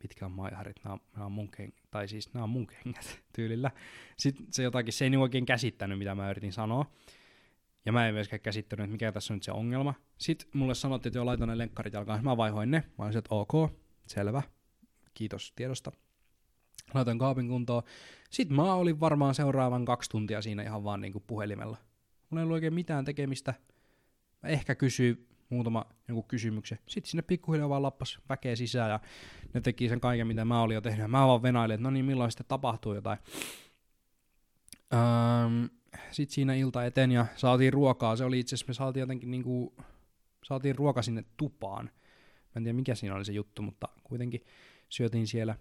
[0.03, 3.19] mitkä on maiharit, nämä on, nämä on mun keng- tai siis nämä on mun kengät
[3.35, 3.71] tyylillä.
[4.17, 6.85] Sitten se jotakin, se ei niin oikein käsittänyt, mitä mä yritin sanoa.
[7.85, 9.93] Ja mä en myöskään käsittänyt, että mikä tässä on nyt se ongelma.
[10.17, 12.23] Sitten mulle sanottiin, että joo, laitan ne lenkkarit jalkaan.
[12.23, 12.83] Mä vaihoin ne.
[12.97, 13.53] Mä olisin, että ok,
[14.07, 14.41] selvä.
[15.13, 15.91] Kiitos tiedosta.
[16.93, 17.83] Laitan kaapin kuntoon.
[18.29, 21.77] Sitten mä olin varmaan seuraavan kaksi tuntia siinä ihan vaan niin kuin puhelimella.
[22.29, 23.53] Mulla ei ollut oikein mitään tekemistä.
[24.43, 26.79] Mä ehkä kysyin muutama joku kysymyksen.
[26.87, 28.99] Sitten sinne pikkuhiljaa vaan lappas väkeä sisään ja
[29.53, 31.11] ne teki sen kaiken, mitä mä olin jo tehnyt.
[31.11, 33.19] Mä vaan venailin, että no niin, milloin sitten tapahtuu jotain.
[34.93, 35.69] Öm,
[36.11, 38.15] sitten siinä ilta eteen ja saatiin ruokaa.
[38.15, 39.75] Se oli itse asiassa, me saatiin jotenkin niinku,
[40.43, 41.85] saatiin ruoka sinne tupaan.
[41.85, 44.45] Mä en tiedä mikä siinä oli se juttu, mutta kuitenkin
[44.89, 45.55] syötiin siellä.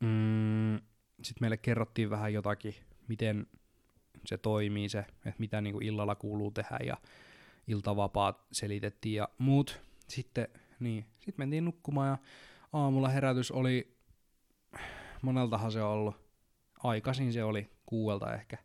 [0.00, 0.76] Mm,
[1.22, 2.74] sitten meille kerrottiin vähän jotakin,
[3.08, 3.46] miten
[4.26, 6.96] se toimii se, että mitä niinku illalla kuuluu tehdä ja
[7.66, 9.80] iltavapaat selitettiin ja muut.
[10.08, 10.48] Sitten,
[10.80, 12.18] niin, sitten mentiin nukkumaan ja
[12.72, 13.96] aamulla herätys oli,
[15.22, 16.16] moneltahan se on ollut,
[16.82, 18.58] aikaisin se oli, kuuelta ehkä,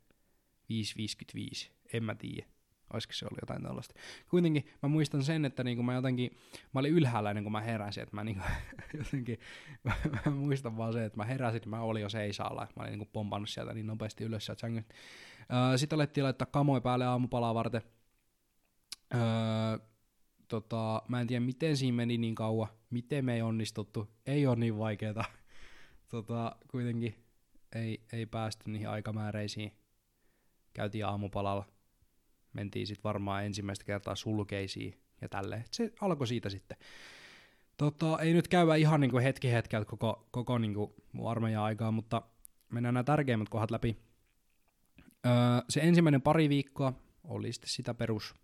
[0.71, 2.47] 5.55, en mä tiedä.
[2.93, 3.93] Olisiko se ollut jotain tällaista.
[4.29, 6.31] Kuitenkin mä muistan sen, että niinku mä jotenkin,
[6.73, 8.43] mä olin ylhäällä ennen kuin mä heräsin, että mä niinku,
[8.97, 9.39] jotenkin,
[9.83, 9.93] mä,
[10.25, 13.09] mä, muistan vaan se, että mä heräsin, että mä olin jo seisaalla, mä olin niinku
[13.13, 14.85] pompannut sieltä niin nopeasti ylös sieltä sängyn.
[15.75, 17.81] Sitten alettiin laittaa kamoja päälle aamupalaa varten,
[19.15, 19.79] Öö,
[20.47, 24.07] tota, mä en tiedä, miten siinä meni niin kauan, miten me ei onnistuttu.
[24.25, 25.23] Ei ole niin vaikeeta.
[26.11, 27.15] tota, kuitenkin
[27.75, 29.71] ei, ei päästy niihin aikamääreisiin.
[30.77, 31.65] Käytiin aamupalalla.
[32.53, 35.63] Mentiin sitten varmaan ensimmäistä kertaa sulkeisiin ja tälleen.
[35.71, 36.77] Se alkoi siitä sitten.
[37.77, 42.21] Tota, ei nyt käydä ihan niinku hetki hetkeltä koko, koko niinku armeijan aikaa, mutta
[42.69, 43.97] mennään nämä tärkeimmät kohdat läpi.
[45.25, 45.33] Öö,
[45.69, 48.35] se ensimmäinen pari viikkoa oli sitten sitä perus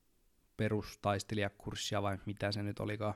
[0.57, 3.13] perustaistelijakurssia vai mitä se nyt olikaan.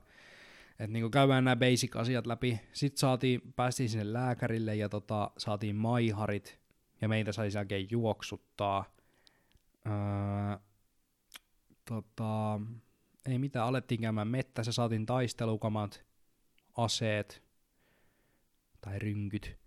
[0.72, 2.60] Että niinku käydään nämä basic-asiat läpi.
[2.74, 6.60] Sitten saatiin, päästiin sinne lääkärille ja tota, saatiin maiharit
[7.02, 8.97] ja meitä sai sen juoksuttaa.
[9.88, 10.58] Öö,
[11.86, 12.60] tota,
[13.26, 16.06] ei mitään, alettiin käymään mettässä, saatiin taistelukamat,
[16.78, 17.44] aseet
[18.82, 19.60] tai rynkyt.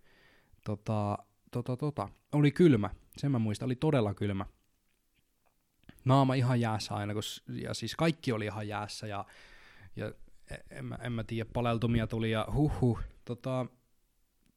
[0.64, 1.18] Tota,
[1.50, 2.08] tota, tota.
[2.32, 4.46] Oli kylmä, sen mä muistan, oli todella kylmä.
[6.04, 9.24] Naama ihan jäässä aina, kun, ja siis kaikki oli ihan jäässä, ja,
[9.96, 10.12] ja
[10.70, 13.66] en mä, en mä tiedä, paleltumia tuli, ja huhu, tota,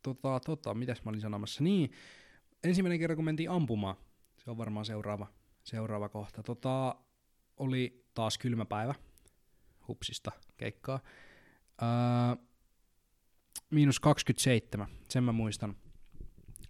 [0.02, 1.92] tota, tota, mitäs mä olin sanomassa, niin,
[2.64, 3.96] ensimmäinen kerran kun mentiin ampumaan,
[4.38, 5.28] se on varmaan seuraava,
[5.64, 6.96] seuraava kohta, tota,
[7.58, 8.96] oli taas kylmä päivä,
[9.88, 11.00] hupsista keikkaa,
[11.82, 12.44] öö,
[13.70, 15.76] miinus 27, sen mä muistan,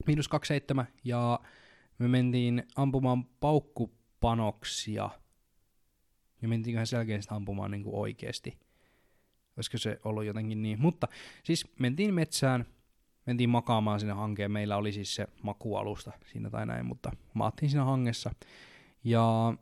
[0.07, 1.39] miinus 27, ja
[1.99, 5.09] me mentiin ampumaan paukkupanoksia,
[6.41, 8.59] ja mentiinköhän sitä ampumaan niin kuin oikeasti.
[9.57, 10.81] Olisiko se ollut jotenkin niin.
[10.81, 11.07] Mutta
[11.43, 12.65] siis mentiin metsään,
[13.25, 14.51] mentiin makaamaan sinne hankeen.
[14.51, 18.31] Meillä oli siis se makualusta siinä tai näin, mutta maattiin siinä hangessa.
[19.03, 19.53] Ja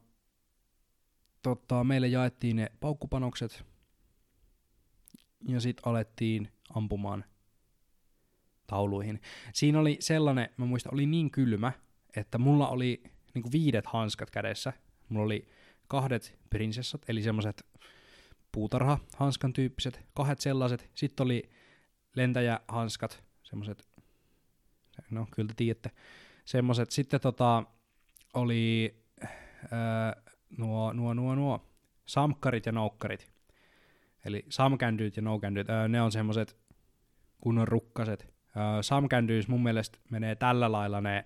[1.41, 3.65] tota, meille jaettiin ne paukkupanokset.
[5.47, 7.23] Ja sitten alettiin ampumaan
[8.67, 9.21] tauluihin.
[9.53, 11.71] Siinä oli sellainen, mä muistan, oli niin kylmä,
[12.15, 14.73] että mulla oli niinku viidet hanskat kädessä.
[15.09, 15.47] Mulla oli
[15.87, 17.65] kahdet prinsessat, eli semmoiset
[18.51, 20.89] puutarha-hanskan tyyppiset, kahdet sellaiset.
[20.93, 21.49] Sitten oli
[22.15, 23.87] lentäjähanskat, semmoiset,
[25.11, 25.91] no kyllä te tiedätte,
[26.45, 26.91] semmoiset.
[26.91, 27.63] Sitten tota,
[28.33, 28.95] oli
[29.71, 30.21] ää,
[30.57, 31.67] nuo, nuo, nuo, nuo
[32.05, 33.31] samkkarit ja noukkarit.
[34.25, 36.57] Eli samkändyt ja noukändyt, ää, ne on semmoiset
[37.41, 38.33] kunnon rukkaset.
[38.81, 41.25] samkändyys mun mielestä menee tällä lailla ne,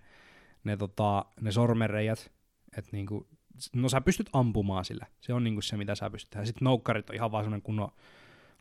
[0.64, 2.32] ne, tota, ne sormenreijät,
[2.78, 3.28] että niinku
[3.74, 5.06] no sä pystyt ampumaan sillä.
[5.22, 6.46] Se on niinku se, mitä sä pystyt tehdä.
[6.46, 7.92] Sitten noukkarit on ihan vaan semmonen kunnon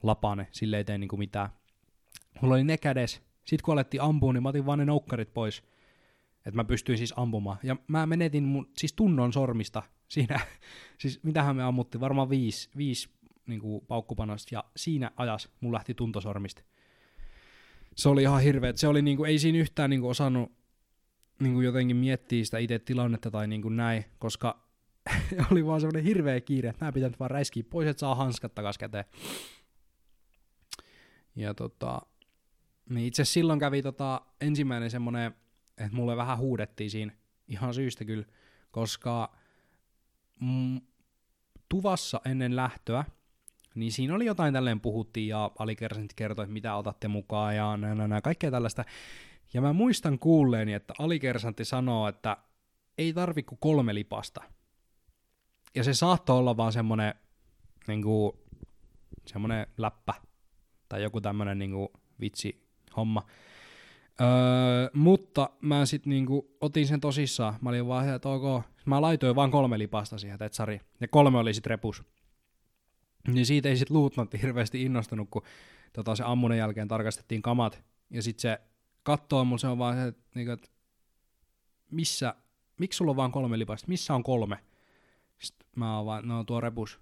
[0.03, 1.49] lapane, sille ei tee niinku mitään.
[2.41, 3.23] Mulla oli ne kädes.
[3.45, 5.63] Sitten kun alettiin ampua, niin mä otin vaan ne noukkarit pois.
[6.47, 7.59] Että mä pystyin siis ampumaan.
[7.63, 10.41] Ja mä menetin mun, siis tunnon sormista siinä.
[11.01, 13.09] siis mitähän me ammuttiin, varmaan viisi, viisi
[13.47, 14.55] niinku paukkupanosta.
[14.55, 16.63] Ja siinä ajas mun lähti tuntosormista.
[17.97, 18.73] Se oli ihan hirveä.
[18.77, 20.53] Se oli niinku, ei siinä yhtään niinku osannut
[21.41, 24.65] niinku jotenkin miettiä sitä itse tilannetta tai niinku näin, koska
[25.53, 28.55] oli vaan semmoinen hirveä kiire, että mä pitää nyt vaan räiskiä pois, että saa hanskat
[28.55, 29.05] takas käteen.
[31.37, 32.03] Ja tota,
[32.91, 35.35] niin itse silloin kävi tota ensimmäinen semmoinen,
[35.79, 37.13] että mulle vähän huudettiin siinä
[37.49, 38.25] ihan syystä kyllä,
[38.71, 39.37] koska
[40.41, 40.81] mm,
[41.69, 43.05] tuvassa ennen lähtöä,
[43.75, 47.95] niin siinä oli jotain tälleen puhuttiin ja alikersantit kertoi, että mitä otatte mukaan ja nää,
[47.95, 48.85] nää, nää, kaikkea tällaista.
[49.55, 52.37] Ja mä muistan kuulleeni, että alikersantti sanoo, että
[52.99, 54.41] ei tarvi kuin kolme lipasta
[55.75, 57.15] ja se saattoi olla vaan semmonen
[57.87, 58.45] niinku,
[59.27, 60.15] semmonen läppä
[60.89, 63.27] tai joku tämmönen niinku vitsi homma.
[64.21, 67.55] Öö, mutta mä sit niinku otin sen tosissaan.
[67.61, 68.65] Mä olin vaan, että ok.
[68.87, 70.81] Mä laitoin vaan kolme lipasta siihen tetsari.
[71.01, 72.03] Ja kolme oli sit repus.
[73.29, 75.43] Niin siitä ei sit luutnantti hirveästi innostunut, kun
[75.93, 77.85] tota, se ammunen jälkeen tarkastettiin kamat.
[78.11, 78.61] Ja sit se
[79.03, 80.69] kattoo mun se on vaan se, että, niinku, että
[81.91, 82.35] missä,
[82.79, 83.89] miksi sulla on vaan kolme lipasta?
[83.89, 84.59] Missä on kolme?
[85.39, 87.01] Sitten mä oon vaan, no tuo repus.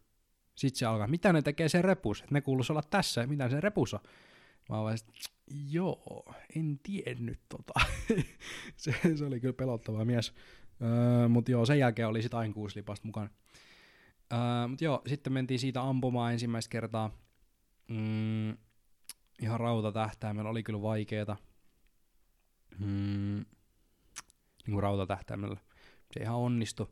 [0.54, 2.24] Sitten se alkaa, mitä ne tekee sen repus?
[2.30, 4.00] Ne kuuluisi olla tässä, mitä se repus on?
[4.68, 4.98] Mä oon vaan,
[5.70, 7.72] joo, en tiennyt tota.
[8.76, 10.34] se, se, oli kyllä pelottava mies.
[10.82, 13.30] Öö, mutta joo, sen jälkeen oli sit aina kuusi lipasta mukana.
[14.32, 17.18] Öö, mutta joo, sitten mentiin siitä ampumaan ensimmäistä kertaa.
[17.88, 18.50] Mm,
[19.42, 21.36] ihan rautatähtäimellä oli kyllä vaikeeta.
[22.78, 23.44] Mm,
[24.66, 25.56] niin kuin rautatähtäimellä.
[26.12, 26.86] Se ihan onnistui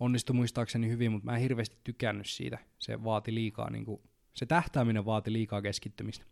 [0.00, 2.58] onnistui muistaakseni hyvin, mutta mä en hirveästi tykännyt siitä.
[2.78, 4.00] Se vaati liikaa, niin kuin,
[4.34, 6.24] se tähtääminen vaati liikaa keskittymistä.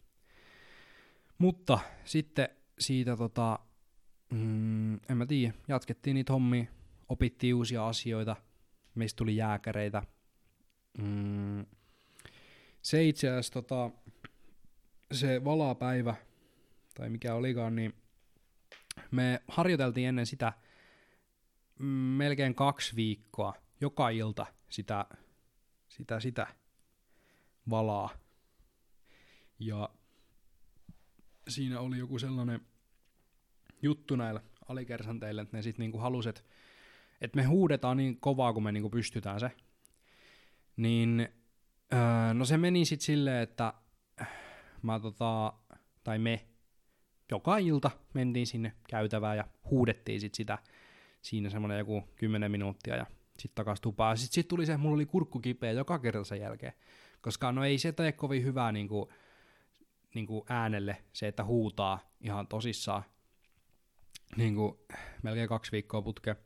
[1.38, 3.58] Mutta sitten siitä tota,
[4.30, 6.64] mm, en mä tiedä, jatkettiin niitä hommia,
[7.08, 8.36] opittiin uusia asioita,
[8.94, 10.02] meistä tuli jääkäreitä.
[10.98, 11.66] Mm,
[12.82, 13.90] se itse asiassa tota,
[15.12, 16.14] se valapäivä,
[16.94, 17.94] tai mikä olikaan, niin
[19.10, 20.52] me harjoiteltiin ennen sitä–
[22.16, 25.06] melkein kaksi viikkoa, joka ilta sitä,
[25.88, 26.46] sitä, sitä
[27.70, 28.10] valaa.
[29.58, 29.88] Ja
[31.48, 32.60] siinä oli joku sellainen
[33.82, 36.44] juttu näillä alikersanteille, että ne sitten niinku halusivat,
[37.20, 39.50] että me huudetaan niin kovaa, kun me niinku pystytään se.
[40.76, 41.28] Niin,
[41.92, 43.74] öö, no se meni sitten silleen, että
[44.82, 45.52] mä tota,
[46.04, 46.46] tai me
[47.30, 50.58] joka ilta mentiin sinne käytävään ja huudettiin sit sitä
[51.22, 53.06] siinä semmoinen joku 10 minuuttia ja
[53.38, 54.18] sitten takas tupaan.
[54.18, 56.72] Sitten sit tuli se, mulla oli kurkku kipeä joka kerta sen jälkeen.
[57.20, 59.12] Koska no ei se tee kovin hyvää niinku,
[60.16, 63.02] niinku äänelle se, että huutaa ihan tosissaan
[64.36, 64.86] niinku,
[65.22, 66.36] melkein kaksi viikkoa putke.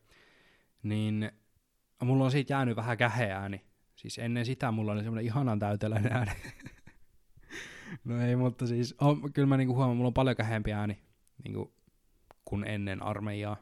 [0.83, 1.33] Niin
[2.05, 3.65] mulla on siitä jäänyt vähän käheä ääni.
[3.97, 6.33] Siis ennen sitä mulla oli semmoinen ihanan täyteläinen ääni.
[8.05, 10.99] no ei, mutta siis on, kyllä mä niinku huomaan, mulla on paljon käheämpi ääni
[11.45, 11.75] niinku,
[12.45, 13.57] kuin ennen armeijaa.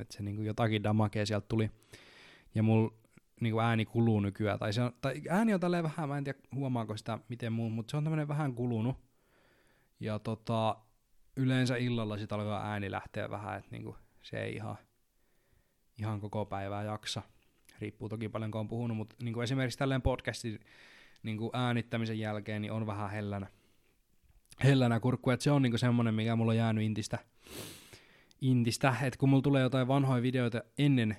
[0.00, 1.70] Että se niinku jotakin damakea sieltä tuli.
[2.54, 2.94] Ja mulla
[3.40, 4.58] niinku ääni kuluu nykyään.
[4.58, 7.70] Tai, se on, tai ääni on tälleen vähän, mä en tiedä huomaako sitä miten muu,
[7.70, 8.96] mutta se on tämmönen vähän kulunut.
[10.02, 10.76] Ja tota,
[11.36, 14.76] yleensä illalla sit alkaa ääni lähteä vähän, että niinku, se ei ihan,
[15.98, 17.22] ihan koko päivää jaksa.
[17.78, 20.60] Riippuu toki paljon, kun on puhunut, mutta niinku esimerkiksi tälleen podcastin
[21.22, 23.46] niinku äänittämisen jälkeen niin on vähän hellänä,
[24.64, 27.18] hellänä kurkku, että se on niinku semmonen, mikä mulla on jäänyt intistä,
[28.40, 31.16] intistä, että kun mulla tulee jotain vanhoja videoita ennen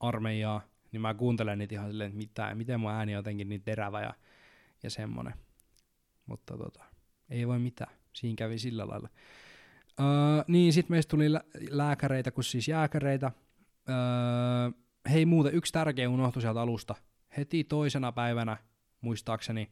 [0.00, 0.60] armeijaa,
[0.92, 4.00] niin mä kuuntelen niitä ihan silleen, että mitä, miten mun ääni on jotenkin niin terävä
[4.00, 4.14] ja,
[4.82, 5.34] ja semmonen.
[6.26, 6.84] Mutta tota,
[7.30, 7.97] ei voi mitään.
[8.18, 9.08] Siinä kävi sillä lailla.
[10.00, 10.06] Öö,
[10.48, 13.32] niin, sitten meistä tuli lä- lääkäreitä, kun siis jääkäreitä.
[13.88, 13.94] Öö,
[15.10, 16.94] hei muuten, yksi tärkeä unohtui sieltä alusta.
[17.36, 18.56] Heti toisena päivänä,
[19.00, 19.68] muistaakseni,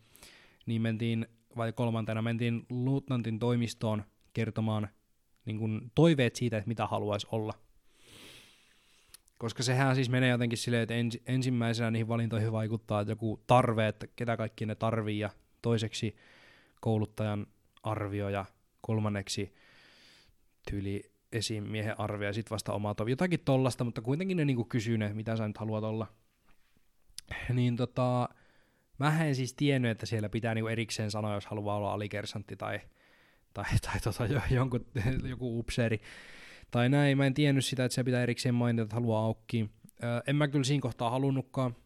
[0.66, 4.88] niin mentiin, vai kolmantena, mentiin luutnantin toimistoon kertomaan
[5.44, 7.54] niin kun, toiveet siitä, että mitä haluaisi olla.
[9.38, 13.88] Koska sehän siis menee jotenkin silleen, että ens, ensimmäisenä niihin valintoihin vaikuttaa että joku tarve,
[13.88, 15.30] että ketä kaikki ne tarvii, ja
[15.62, 16.16] toiseksi
[16.80, 17.46] kouluttajan
[17.86, 18.44] arvio, ja
[18.80, 19.54] kolmanneksi
[20.70, 23.10] tyyli esimiehen arvio, ja sitten vasta oma toive.
[23.10, 26.06] Jotakin tollasta, mutta kuitenkin ne niinku kysyy ne, mitä sä nyt haluat olla.
[27.52, 28.28] Niin tota,
[28.98, 32.80] mä en siis tiennyt, että siellä pitää niinku erikseen sanoa, jos haluaa olla alikersantti tai,
[33.54, 34.86] tai, tai tota, jonkun,
[35.28, 36.00] joku upseeri
[36.70, 37.16] tai näin.
[37.16, 39.70] Mä en tiennyt sitä, että se pitää erikseen mainita, että haluaa aukkiin.
[40.04, 41.76] Öö, en mä kyllä siinä kohtaa halunnutkaan.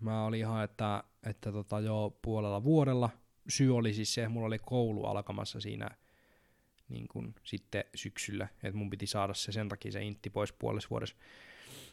[0.00, 3.10] Mä olin ihan, että, että tota jo puolella vuodella.
[3.50, 5.90] Syy oli siis se, että mulla oli koulu alkamassa siinä
[6.90, 10.90] niin kun sitten syksyllä, että mun piti saada se sen takia se intti pois puolessa
[10.90, 11.16] vuodessa.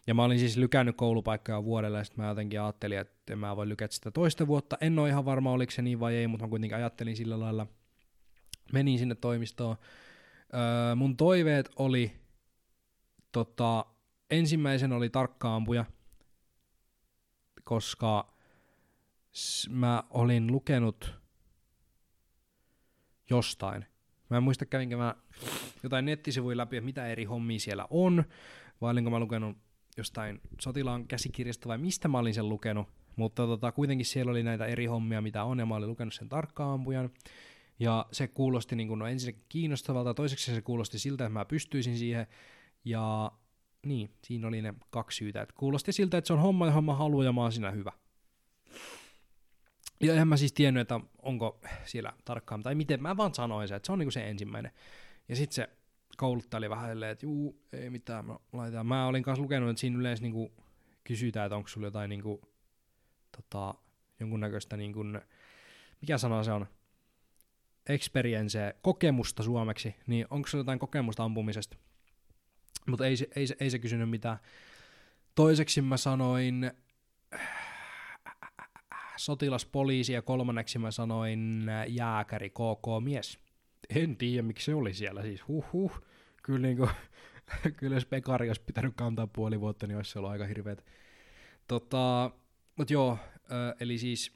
[0.08, 3.70] Ja mä olin siis lykännyt koulupaikkaa vuodelle, ja sitten mä jotenkin ajattelin, että mä voin
[3.70, 4.78] lykätä sitä toista vuotta.
[4.82, 7.68] En ole ihan varma, oliko se niin vai ei, mutta mä kuitenkin ajattelin sillä lailla.
[8.74, 9.76] Menin sinne toimistoon.
[10.54, 12.12] Öö, mun toiveet oli,
[13.32, 13.86] tota,
[14.32, 15.86] ensimmäisen oli tarkka ampuja,
[17.64, 18.34] koska
[19.70, 21.27] mä olin lukenut
[23.30, 23.86] jostain.
[24.30, 25.16] Mä en muista kävinkö mä
[25.84, 28.24] jotain nettisivuja läpi, että mitä eri hommia siellä on,
[28.82, 29.58] vai olinko mä lukenut
[29.98, 34.66] jostain sotilaan käsikirjasta vai mistä mä olin sen lukenut, mutta tota, kuitenkin siellä oli näitä
[34.66, 37.10] eri hommia, mitä on, ja mä olin lukenut sen tarkkaan ampujan.
[37.80, 41.98] Ja se kuulosti niin kuin, no ensinnäkin kiinnostavalta, toiseksi se kuulosti siltä, että mä pystyisin
[41.98, 42.28] siihen,
[42.86, 43.32] ja
[43.86, 45.42] niin, siinä oli ne kaksi syytä.
[45.42, 47.92] Et kuulosti siltä, että se on homma, johon mä haluan, ja mä oon siinä hyvä.
[50.02, 53.76] Ja en mä siis tiennyt, että onko siellä tarkkaan, tai miten, mä vaan sanoin se,
[53.76, 54.72] että se on niinku se ensimmäinen.
[55.30, 55.70] Ja sitten se
[56.18, 58.86] kouluttaja oli vähän silleen, että juu, ei mitään, mä laitan.
[58.86, 60.52] Mä olin kanssa lukenut, että siinä yleensä niinku
[61.04, 62.42] kysytään, että onko sulla jotain niinku,
[63.38, 63.74] tota,
[64.20, 65.04] jonkunnäköistä, niinku,
[66.02, 66.68] mikä sana se on,
[67.90, 71.78] experience, kokemusta suomeksi, niin onko sulla jotain kokemusta ampumisesta?
[72.88, 74.38] Mutta ei, ei, se, ei se kysynyt mitään.
[75.36, 76.72] Toiseksi mä sanoin
[79.18, 83.40] sotilaspoliisi ja kolmanneksi mä sanoin jääkäri, KK-mies.
[83.96, 86.02] En tiedä, miksi se oli siellä siis, huh huh.
[86.44, 86.90] Kyllä, niin kuin,
[87.78, 90.86] kyllä jos Pekari olisi pitänyt kantaa puoli vuotta, niin olisi se ollut aika hirveet.
[91.68, 92.32] Tota,
[92.76, 93.18] mutta joo,
[93.80, 94.32] eli siis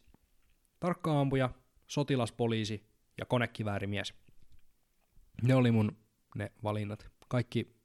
[0.79, 1.49] tarkkaampuja,
[1.87, 4.13] sotilaspoliisi ja konekiväärimies.
[5.43, 5.97] Ne oli mun
[6.35, 7.09] ne valinnat.
[7.27, 7.75] Kaikki,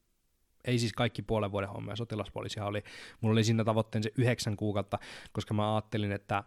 [0.64, 2.82] ei siis kaikki puolen vuoden hommia, sotilaspoliisia oli.
[3.20, 4.98] Mulla oli siinä tavoitteen se yhdeksän kuukautta,
[5.32, 6.44] koska mä ajattelin, että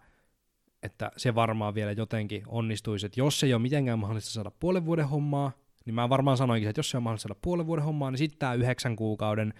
[0.84, 5.08] että se varmaan vielä jotenkin onnistuisi, että jos ei ole mitenkään mahdollista saada puolen vuoden
[5.08, 5.52] hommaa,
[5.86, 8.40] niin mä varmaan sanoinkin, että jos se on mahdollista saada puolen vuoden hommaa, niin sitten
[8.40, 9.54] tämä yhdeksän kuukauden,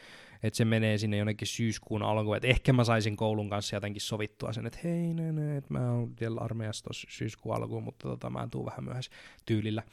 [0.44, 4.54] että se menee sinne jonnekin syyskuun alkuun, että ehkä mä saisin koulun kanssa jotenkin sovittua
[4.54, 8.30] sen, että hei, ne, ne, että mä oon vielä armeijassa tuossa syyskuun alkuun, mutta tota,
[8.30, 9.12] mä tuun vähän myöhässä
[9.46, 9.84] tyylillä.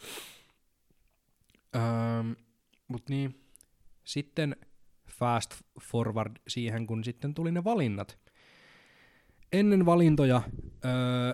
[1.76, 1.82] Öö,
[2.88, 3.40] Mutta niin,
[4.04, 4.56] sitten
[5.08, 8.18] fast forward siihen, kun sitten tuli ne valinnat
[9.52, 10.42] ennen valintoja
[10.84, 11.32] öö,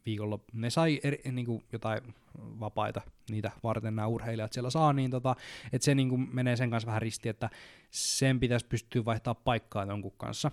[0.07, 3.01] viikonloppu, ne sai eri, niin kuin jotain vapaita
[3.31, 5.37] niitä varten nämä urheilijat siellä saa, niin tota,
[5.72, 7.51] että se niin kuin menee sen kanssa vähän risti, että
[7.91, 10.51] sen pitäisi pystyä vaihtaa paikkaa jonkun kanssa.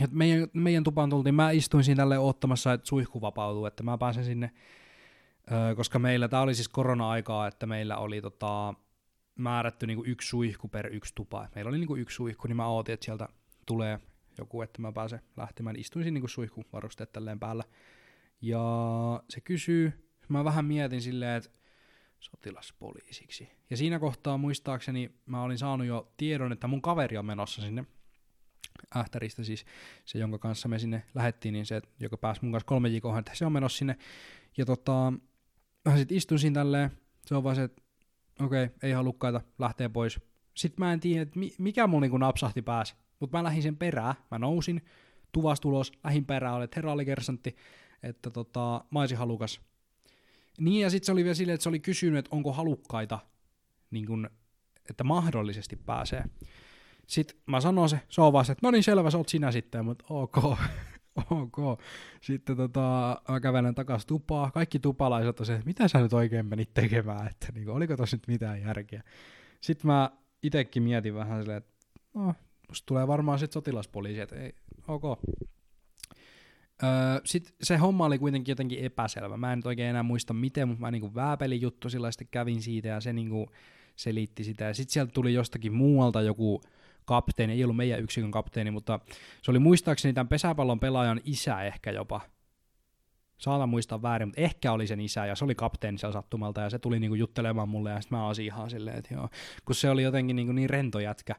[0.00, 3.98] Ja meidän, meidän tupaan tultiin, mä istuin siinä tälle ottamassa, että suihku vapautuu, että mä
[3.98, 4.50] pääsen sinne,
[5.52, 8.74] öö, koska meillä, tämä oli siis korona-aikaa, että meillä oli tota,
[9.38, 11.48] määrätty niin kuin yksi suihku per yksi tupa.
[11.54, 13.28] Meillä oli niin kuin yksi suihku, niin mä ootin, että sieltä
[13.66, 14.00] tulee
[14.38, 15.76] joku, että mä pääsen lähtemään.
[15.76, 17.64] Istuin siinä niin suihkuvarusteet tälleen päällä.
[18.40, 18.62] Ja
[19.28, 21.50] se kysyy, mä vähän mietin silleen, että
[22.20, 23.48] sotilaspoliisiksi.
[23.70, 27.86] Ja siinä kohtaa muistaakseni mä olin saanut jo tiedon, että mun kaveri on menossa sinne
[28.96, 29.64] Ähtäristä siis,
[30.04, 33.32] se jonka kanssa me sinne lähettiin, niin se, joka pääsi mun kanssa kolme viikkoa, että
[33.34, 33.96] se on menossa sinne.
[34.56, 35.12] Ja tota,
[35.84, 36.90] mä sitten istun siinä tälleen,
[37.26, 37.82] se on vaan se, että
[38.40, 40.20] okei, okay, ei halukkaita, lähtee pois.
[40.54, 42.96] Sitten mä en tiedä, että mikä mun niinku napsahti päässä.
[43.20, 44.84] Mutta mä lähdin sen perään, mä nousin,
[45.32, 47.56] tuvastulos, lähin perään, olet herra oli kersantti,
[48.02, 49.60] että tota, mä olisin halukas.
[50.58, 53.18] Niin, ja sitten se oli vielä silleen, että se oli kysynyt, että onko halukkaita,
[53.90, 54.30] niin kun,
[54.90, 56.24] että mahdollisesti pääsee.
[57.08, 59.52] Sitten mä sanon se, se on vaan se, että no niin selvä, sä oot sinä
[59.52, 60.36] sitten, mutta ok,
[61.30, 61.80] ok.
[62.20, 66.46] Sitten tota, mä kävelen takas tupaa, kaikki tupalaiset on se, että mitä sä nyt oikein
[66.46, 69.02] menit tekemään, että niin oliko tossa nyt mitään järkeä.
[69.60, 70.10] Sitten mä
[70.42, 71.72] itekin mietin vähän silleen, että
[72.14, 72.34] no,
[72.68, 74.52] Musta tulee varmaan sitten sotilaspoliisi, että ei,
[74.88, 75.04] ok.
[76.82, 76.88] Öö,
[77.24, 79.36] sitten se homma oli kuitenkin jotenkin epäselvä.
[79.36, 82.62] Mä en nyt oikein enää muista miten, mutta mä niinku vääpelin juttu sillä sitten kävin
[82.62, 83.46] siitä ja se niinku
[83.96, 84.64] selitti sitä.
[84.64, 86.60] Ja sitten sieltä tuli jostakin muualta joku
[87.08, 89.00] kapteeni, ei ollut meidän yksikön kapteeni, mutta
[89.42, 92.20] se oli muistaakseni tämän pesäpallon pelaajan isä ehkä jopa.
[93.38, 96.70] Saatan muistaa väärin, mutta ehkä oli sen isä ja se oli kapteeni siellä sattumalta ja
[96.70, 99.28] se tuli niinku juttelemaan mulle ja sitten mä olisin ihan silleen, että joo.
[99.64, 101.34] Kun se oli jotenkin niinku niin rento jätkä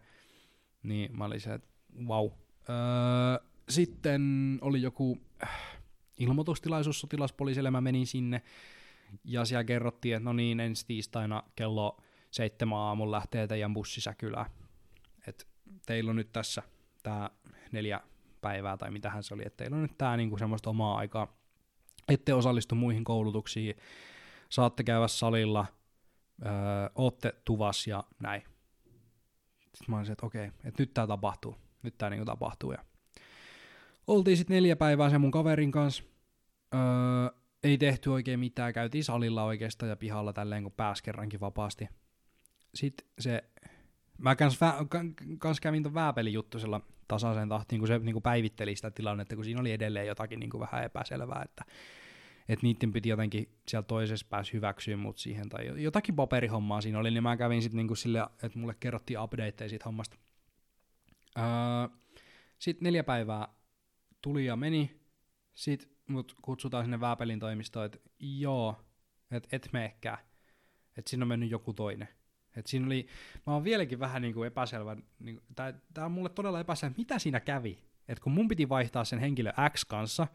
[0.84, 1.68] niin mä olin se, että
[2.08, 2.30] wow.
[2.70, 4.22] Öö, sitten
[4.62, 5.50] oli joku äh,
[6.20, 8.42] ilmoitustilaisuus sotilaspoliisille, mä menin sinne
[9.24, 11.98] ja siellä kerrottiin, että no niin, ensi tiistaina kello
[12.32, 14.52] seitsemän aamulla lähtee teidän bussisäkylään.
[15.86, 16.64] Teillä on nyt tässä
[17.04, 17.30] tämä
[17.72, 18.02] neljä
[18.42, 21.38] päivää tai mitähän se oli, että teillä on nyt tämä niinku semmoista omaa aikaa,
[22.10, 23.76] ette osallistu muihin koulutuksiin,
[24.50, 25.66] saatte käydä salilla,
[26.46, 26.52] öö,
[26.96, 28.44] ootte tuvas ja näin.
[29.60, 31.56] Sitten mä olisin, että okei, että nyt tää tapahtuu.
[31.84, 32.72] Nyt tää niinku tapahtuu.
[32.72, 32.86] Ja
[34.08, 36.04] oltiin sitten neljä päivää sen mun kaverin kanssa.
[36.74, 38.74] Öö, ei tehty oikein mitään.
[38.74, 41.90] Käytiin salilla oikeastaan ja pihalla tälleen, kun pääsi kerrankin vapaasti.
[42.76, 43.44] Sitten se,
[44.20, 44.74] mä kans, vä,
[45.40, 49.62] kans kävin ton vääpelijuttusella tasaiseen tahtiin, kun se niin kuin päivitteli sitä tilannetta, kun siinä
[49.62, 51.66] oli edelleen jotakin niin kuin vähän epäselvää, että
[52.50, 57.12] että niiden piti jotenkin siellä toisessa päässä hyväksyä mut siihen, tai jotakin paperihommaa siinä oli,
[57.12, 60.18] niin mä kävin sitten niinku sille, että mulle kerrottiin updateja siitä hommasta.
[61.38, 61.44] Öö,
[62.60, 63.48] sitten neljä päivää
[64.22, 65.02] tuli ja meni,
[65.54, 68.76] sitten mut kutsutaan sinne Vääpelin toimistoon, että joo,
[69.32, 70.18] että et ehkä,
[70.98, 72.08] että siinä on mennyt joku toinen.
[72.56, 73.08] Et siinä oli,
[73.48, 75.74] mä oon vieläkin vähän niinku epäselvä, niinku, tää,
[76.06, 77.84] on mulle todella epäselvä, mitä siinä kävi.
[78.08, 80.28] että kun mun piti vaihtaa sen henkilö X kanssa,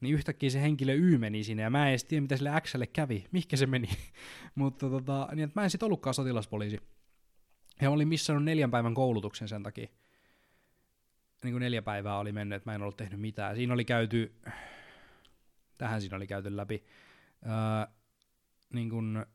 [0.00, 2.86] niin yhtäkkiä se henkilö Y meni sinne, ja mä en edes tiedä, mitä sille Xlle
[2.86, 3.88] kävi, mihinkä se meni.
[4.54, 6.80] Mutta tota, niin, että mä en sit ollutkaan sotilaspoliisi.
[7.80, 9.88] Ja olin missannut neljän päivän koulutuksen sen takia.
[11.44, 13.56] Niin kuin neljä päivää oli mennyt, että mä en ollut tehnyt mitään.
[13.56, 14.40] Siinä oli käyty,
[15.78, 16.84] tähän siinä oli käyty läpi,
[17.46, 17.52] öö,
[18.72, 19.26] niin kuin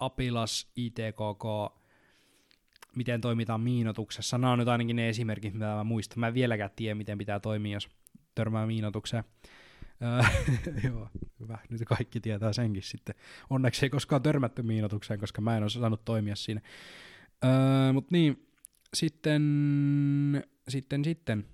[0.00, 1.44] Apilas, ITKK,
[2.96, 4.38] miten toimitaan miinotuksessa.
[4.38, 6.20] Nämä on nyt ainakin ne esimerkit, mitä mä muistan.
[6.20, 7.88] Mä en vieläkään tiedä, miten pitää toimia, jos
[8.34, 9.24] törmää miinotukseen.
[10.84, 11.08] joo,
[11.40, 11.58] hyvä.
[11.70, 13.14] Nyt kaikki tietää senkin sitten.
[13.50, 16.60] Onneksi ei koskaan törmätty miinotukseen, koska mä en ole saanut toimia siinä.
[17.92, 18.48] Mutta niin,
[18.94, 19.42] sitten,
[20.68, 21.46] sitten, sitten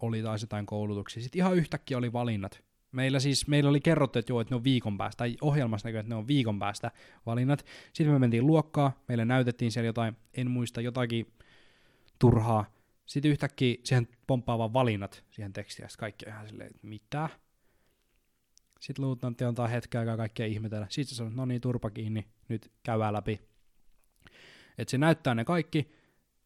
[0.00, 1.22] oli taas jotain koulutuksia.
[1.22, 2.62] Sitten ihan yhtäkkiä oli valinnat.
[2.92, 6.00] Meillä siis, meillä oli kerrottu, että joo, että ne on viikon päästä, tai ohjelmassa näkyy,
[6.00, 6.90] että ne on viikon päästä
[7.26, 7.66] valinnat.
[7.92, 11.32] Sitten me mentiin luokkaa, meille näytettiin siellä jotain, en muista, jotakin
[12.18, 12.64] turhaa.
[13.06, 17.28] Sitten yhtäkkiä siihen pomppaa vaan valinnat siihen tekstiin, ja kaikki ihan silleen, että mitä?
[18.80, 20.86] Sitten luutnantti antaa hetken aikaa kaikkea ihmetellä.
[20.90, 23.40] Sitten se sanoo, no niin, turpa kiinni, nyt käydään läpi.
[24.78, 25.92] Et se näyttää ne kaikki,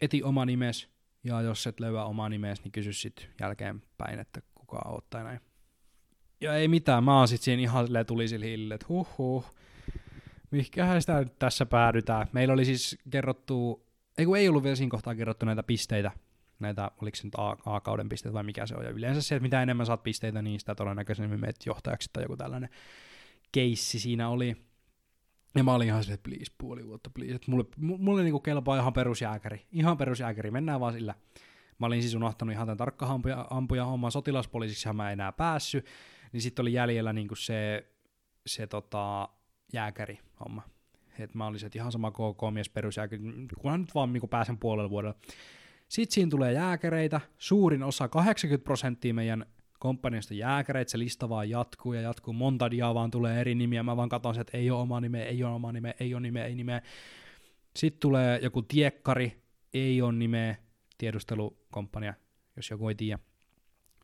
[0.00, 0.88] eti oma nimes,
[1.24, 5.40] ja jos et löyä omaa nimeäsi, niin kysy sitten jälkeenpäin, että kuka oot tai näin.
[6.46, 9.44] Ja ei mitään, mä oon sit siinä ihan silleen tuli sille hille, että huh huh,
[10.50, 12.26] mihinkähän sitä nyt tässä päädytään.
[12.32, 13.86] Meillä oli siis kerrottu,
[14.18, 16.10] ei kun ei ollut vielä siinä kohtaa kerrottu näitä pisteitä,
[16.58, 17.34] näitä, oliko se nyt
[17.66, 20.60] A-kauden pisteitä vai mikä se on, ja yleensä se, että mitä enemmän saat pisteitä, niin
[20.60, 22.70] sitä todennäköisemmin meet johtajaksi tai joku tällainen
[23.52, 24.56] keissi siinä oli.
[25.54, 27.34] Ja mä olin ihan silleen, please, puoli vuotta, please.
[27.34, 29.66] Että mulle, mulle niinku kelpaa ihan perusjääkäri.
[29.72, 31.14] Ihan perusjääkäri, mennään vaan sillä.
[31.78, 33.20] Mä olin siis unohtanut ihan tämän tarkka
[33.50, 35.86] ampuja, homman sotilaspoliisiksi, mä en enää päässyt.
[36.32, 37.86] Niin sitten oli jäljellä niinku se,
[38.46, 39.28] se tota,
[39.72, 40.62] jääkäri homma.
[41.18, 43.22] Et mä olisin, että ihan sama KK-mies perusjääkäri,
[43.58, 45.14] kunhan nyt vaan niinku pääsen puolella vuodella.
[45.88, 49.46] Sitten siinä tulee jääkäreitä, suurin osa, 80 prosenttia meidän
[49.78, 53.96] komppaniasta jääkäreitä, se lista vaan jatkuu ja jatkuu, monta diaa vaan tulee eri nimiä, mä
[53.96, 56.54] vaan katson että ei ole oma nimeä, ei ole oma nimeä, ei ole nimeä, ei
[56.54, 56.82] nimeä.
[57.76, 59.42] Sitten tulee joku tiekkari,
[59.74, 60.56] ei ole nimeä,
[60.98, 62.14] tiedustelukomppania,
[62.56, 63.18] jos joku ei tiedä.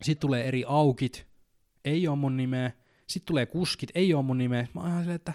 [0.02, 1.26] Sitten tulee eri aukit,
[1.84, 2.72] ei ole mun nimeä.
[3.06, 4.66] Sitten tulee kuskit, ei ole mun nimeä.
[4.74, 5.32] Mä oon silleen, että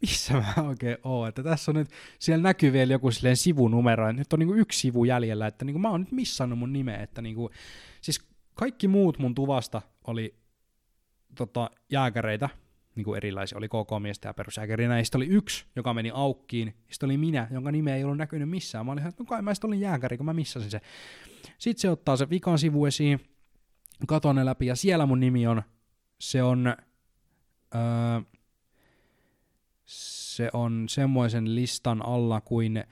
[0.00, 1.88] missä mä oikein oon, että tässä on nyt,
[2.18, 5.78] siellä näkyy vielä joku silleen sivunumero, että nyt on niinku yksi sivu jäljellä, että niinku
[5.78, 7.50] mä oon nyt missannut mun nimeä, että niinku,
[8.00, 8.22] siis
[8.54, 10.34] kaikki muut mun tuvasta oli
[11.34, 12.48] tota, jääkäreitä,
[12.94, 17.16] niin kuin erilaisia, oli KK-miestä ja perusjääkärinä, ja oli yksi, joka meni aukkiin, sitten oli
[17.16, 18.86] minä, jonka nime ei ollut näkynyt missään.
[18.86, 20.80] Mä olin, että no kai mä sitten olin jääkäri, kun mä missasin se.
[21.58, 23.20] Sitten se ottaa se vikan sivu esiin,
[24.06, 25.62] katon ne läpi, ja siellä mun nimi on,
[26.18, 26.66] se on,
[27.74, 28.20] öö,
[29.84, 32.84] se on semmoisen listan alla kuin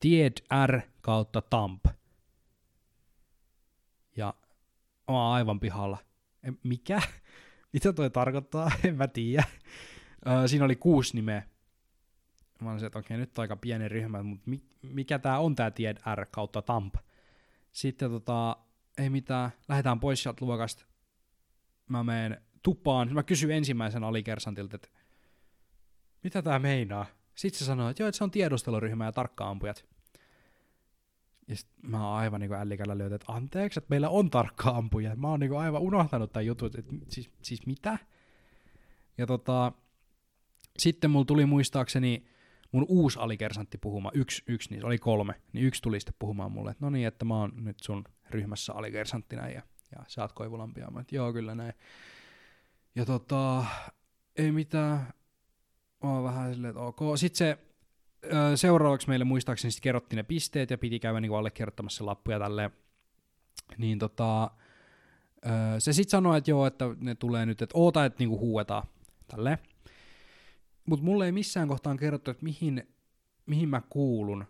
[0.00, 0.32] Tied
[0.66, 1.84] R kautta Tamp.
[4.16, 4.34] Ja
[5.08, 5.98] mä oon aivan pihalla.
[6.62, 7.02] Mikä?
[7.72, 8.70] Mitä toi tarkoittaa?
[8.84, 9.44] En mä tiedä.
[10.46, 11.42] siinä oli kuusi nimeä.
[12.60, 14.50] Mä olisin, että okei, nyt on aika pieni ryhmä, mutta
[14.82, 16.94] mikä tää on tää Tied R kautta Tamp?
[17.72, 18.56] Sitten tota,
[18.98, 20.86] ei mitään, lähdetään pois sieltä luokasta.
[21.88, 23.14] Mä menen tupaan.
[23.14, 24.88] Mä kysyn ensimmäisen alikersantilta, että
[26.24, 27.06] mitä tää meinaa?
[27.34, 29.84] Sitten se sanoo, että joo, että se on tiedusteluryhmä ja tarkkaampujat.
[31.48, 35.16] Ja sit mä oon aivan niinku ällikällä löytä, että anteeksi, että meillä on tarkkaampuja.
[35.16, 37.98] Mä oon niinku aivan unohtanut tämän jutun, että siis, siis mitä?
[39.18, 39.72] Ja tota,
[40.78, 42.24] sitten mulla tuli muistaakseni
[42.72, 46.70] mun uusi alikersantti puhumaan, yksi, yksi niistä, oli kolme, niin yksi tuli sitten puhumaan mulle,
[46.70, 49.62] että no niin, että mä oon nyt sun ryhmässä alikersanttina ja,
[49.96, 50.90] ja sä oot Koivulampia.
[50.90, 51.72] Mä että joo, kyllä näin.
[52.94, 53.64] Ja tota,
[54.36, 54.98] ei mitään,
[56.02, 57.00] mä oon vähän silleen, että ok.
[57.16, 57.58] Sitten se
[58.56, 62.70] seuraavaksi meille muistaakseni sitten kerrottiin ne pisteet ja piti käydä niin allekirjoittamassa lappuja tälleen.
[63.78, 64.50] Niin tota,
[65.78, 68.86] se sitten sanoi, että joo, että ne tulee nyt, että oota, että niinku huuetaan
[69.28, 69.58] tälleen.
[70.86, 72.94] Mutta mulle ei missään kohtaan kerrottu, että mihin,
[73.46, 74.44] mihin mä kuulun.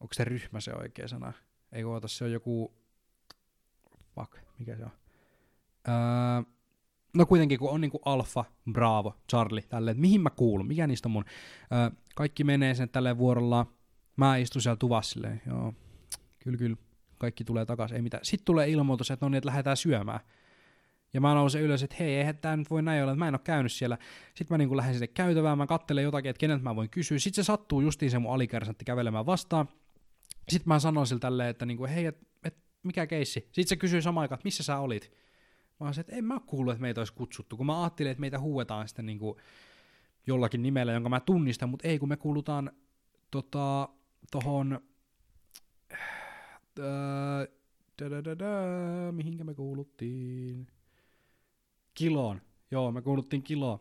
[0.00, 1.32] Onko se ryhmä se oikea sana?
[1.72, 2.79] Ei oota, se on joku...
[4.20, 4.90] Fuck, mikä se on?
[5.88, 6.52] Öö,
[7.14, 11.08] no kuitenkin, kun on niinku Alfa, Bravo, Charlie, tälleen, että mihin mä kuulun, mikä niistä
[11.08, 11.24] on mun.
[11.72, 13.66] Öö, kaikki menee sen tälleen vuorolla,
[14.16, 15.74] mä istun siellä tuvassa silleen, joo,
[16.38, 16.76] kyllä, kyllä,
[17.18, 18.24] kaikki tulee takaisin, ei mitään.
[18.24, 20.20] Sitten tulee ilmoitus, että no niin, että lähdetään syömään.
[21.14, 23.34] Ja mä nousen ylös, että hei, eihän tämä nyt voi näin olla, että mä en
[23.34, 23.98] ole käynyt siellä.
[24.34, 27.18] Sitten mä niin lähden sinne käytävään, mä kattelen jotakin, että keneltä mä voin kysyä.
[27.18, 29.68] Sitten se sattuu justiin se mun alikersantti kävelemään vastaan.
[30.48, 32.28] Sitten mä sanoin sille tälleen, että niinku, hei, et, et,
[32.82, 33.40] mikä keissi?
[33.40, 35.12] Sitten se kysyy samaan aikaan, että missä sä olit?
[35.80, 38.38] Mä olisin, että en mä kuullut, että meitä olisi kutsuttu, kun mä ajattelin, että meitä
[38.38, 39.36] huuetaan sitten niin kuin
[40.26, 42.72] jollakin nimellä, jonka mä tunnistan, mutta ei, kun me kuulutaan
[43.30, 43.88] tota,
[44.30, 44.80] tohon,
[46.78, 47.48] äh,
[49.12, 50.66] mihinkä me kuuluttiin?
[51.94, 52.40] Kiloon.
[52.70, 53.78] Joo, me kuuluttiin kiloon.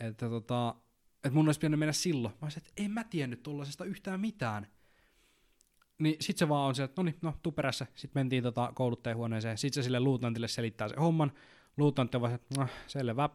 [0.00, 0.74] Että tota,
[1.16, 2.34] että mun olisi pitänyt mennä silloin.
[2.34, 4.66] Mä olisin, että en mä tiennyt tuollaisesta yhtään mitään.
[5.98, 7.86] Niin sit se vaan on se, että no niin, no tuu perässä.
[7.94, 9.58] Sitten mentiin tota kouluttajahuoneeseen.
[9.58, 11.32] Sitten se sille luutnantille selittää se homman.
[11.76, 13.28] Luutnantti on vaan, että no, selvä.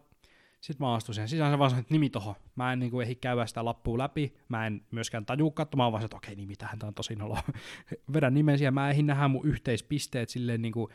[0.62, 2.36] Sitten mä astuin siihen sisään, se vaan sanoi, että nimi toho.
[2.56, 4.34] Mä en niinku ehdi käydä sitä lappua läpi.
[4.50, 7.38] Mä en myöskään taju katsomaan, vaan että okei, nimi tähän, tää on tosi nolo.
[8.14, 10.90] Vedän nimen siihen, mä ehdin nähdä mun yhteispisteet silleen niinku,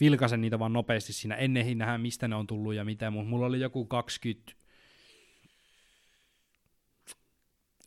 [0.00, 1.34] vilkasen niitä vaan nopeasti siinä.
[1.34, 4.52] En ehdi nähdä, mistä ne on tullut ja mitä, mutta mulla oli joku 20,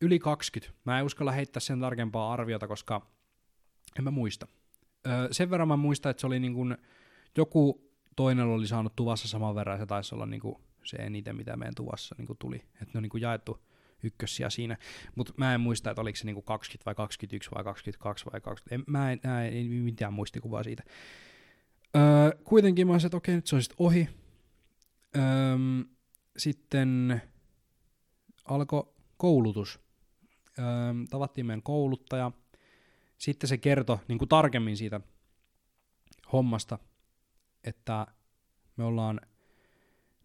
[0.01, 0.79] yli 20.
[0.85, 3.07] Mä en uskalla heittää sen tarkempaa arviota, koska
[3.97, 4.47] en mä muista.
[5.07, 6.77] Öö, sen verran mä muistan, että se oli niin kuin,
[7.37, 11.35] joku toinen oli saanut tuvassa saman verran, ja se taisi olla niin kuin se eniten,
[11.35, 12.55] mitä meidän tuvassa niin tuli.
[12.55, 13.65] Että ne on niin jaettu
[14.03, 14.77] ykkössiä siinä.
[15.15, 18.75] Mutta mä en muista, että oliko se niinku 20 vai 21 vai 22 vai 20.
[18.75, 20.83] En, mä en, mä en, en mitään muistikuvaa siitä.
[21.95, 24.09] Öö, kuitenkin mä olisin, että okei, nyt se on sitten ohi.
[25.15, 25.23] Öö,
[26.37, 27.21] sitten
[28.45, 29.79] alkoi koulutus.
[31.09, 32.31] Tavattiin meidän kouluttaja.
[33.17, 35.01] Sitten se kertoi niin kuin tarkemmin siitä
[36.31, 36.79] hommasta,
[37.63, 38.07] että
[38.77, 39.21] me ollaan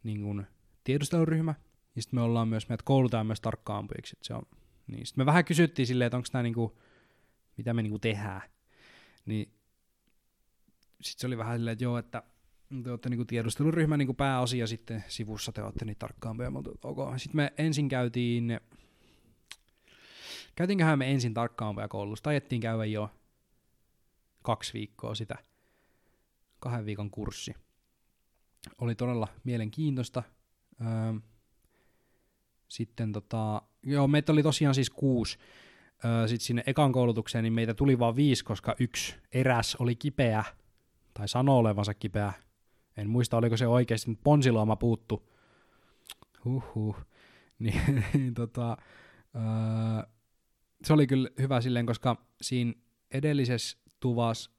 [0.03, 0.47] niin kuin,
[0.85, 1.55] tiedusteluryhmä,
[1.97, 4.17] ja sitten me ollaan myös, meidät koulutaan myös tarkkaampujiksi.
[4.23, 4.43] Se on,
[4.87, 6.79] niin sitten me vähän kysyttiin silleen, että onko tämä niinku,
[7.57, 8.43] mitä me niinku tehdään.
[9.27, 9.55] Niin
[11.01, 12.23] sitten se oli vähän silleen, että joo, että
[12.85, 16.09] te olette niinku tiedusteluryhmän niinku pääosia sitten sivussa te olette niitä.
[16.51, 17.19] Mutta okay.
[17.19, 18.61] Sitten me ensin käytiin,
[20.55, 23.11] käytiinköhän me ensin tarkkaampia koulusta, ajettiin käydä jo
[24.43, 25.39] kaksi viikkoa sitä,
[26.61, 27.55] kahden viikon kurssi.
[28.79, 30.23] Oli todella mielenkiintoista.
[30.81, 31.21] Öö,
[32.69, 35.39] sitten tota, joo, meitä oli tosiaan siis kuusi.
[36.05, 40.45] Öö, sitten sinne ekan koulutukseen, niin meitä tuli vain viisi, koska yksi eräs oli kipeä,
[41.15, 42.33] tai sanoo olevansa kipeä.
[42.97, 45.31] En muista, oliko se oikeasti, mutta ponsilooma puuttu.
[46.45, 46.97] Huhhuh.
[47.59, 48.77] Niin, niin tota,
[49.35, 50.14] öö,
[50.85, 52.73] se oli kyllä hyvä silleen, koska siinä
[53.11, 54.51] edellisessä tuvassa,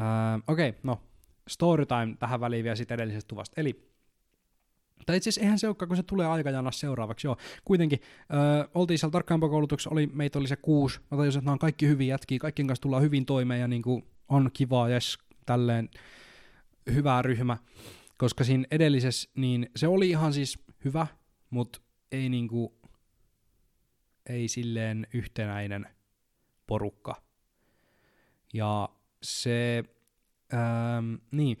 [0.00, 0.06] öö,
[0.46, 1.00] okei, okay, no,
[1.48, 3.60] storytime tähän väliin vielä siitä edellisestä tuvasta.
[3.60, 3.92] Eli
[5.06, 7.26] tai itse asiassa eihän se olekaan, kun se tulee aikajanassa seuraavaksi.
[7.26, 11.00] Joo, kuitenkin ö, oltiin siellä tarkkaampaa koulutuksessa, oli, meitä oli se kuusi.
[11.10, 13.82] Mä tajusin, että nämä on kaikki hyviä jätkiä, kaikkien kanssa tullaan hyvin toimeen ja niin
[13.82, 15.88] kuin on kivaa, jes, tälleen
[16.94, 17.56] hyvä ryhmä.
[18.18, 21.06] Koska siinä edellisessä, niin se oli ihan siis hyvä,
[21.50, 21.80] mutta
[22.12, 22.74] ei niinku,
[24.26, 25.86] ei silleen yhtenäinen
[26.66, 27.22] porukka.
[28.52, 28.88] Ja
[29.22, 29.84] se,
[30.54, 31.58] ähm, niin,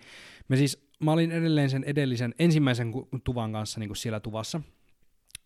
[0.48, 2.92] me siis mä olin edelleen sen edellisen ensimmäisen
[3.24, 4.60] tuvan kanssa niin kuin siellä tuvassa.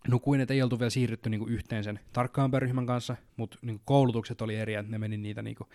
[0.09, 3.85] Nukuin, että ei oltu vielä siirrytty niin kuin yhteen sen tarkkaampäryhmän kanssa, mutta niin kuin
[3.85, 5.69] koulutukset oli eri, että ne meni niitä niin kuin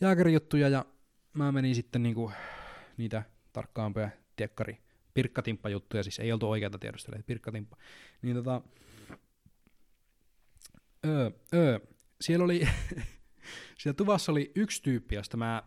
[0.00, 0.84] jääkärijuttuja ja
[1.32, 2.34] mä menin sitten niin kuin
[2.96, 3.22] niitä
[3.52, 4.78] tarkkaampia tiekkari
[5.14, 7.76] pirkkatimppajuttuja, siis ei oltu oikeata tiedustelijaa, pirkkatimppa.
[8.22, 8.62] Niin tota,
[11.06, 11.80] öö, öö,
[12.20, 12.68] siellä oli,
[13.78, 15.62] siellä tuvassa oli yksi tyyppi, josta mä,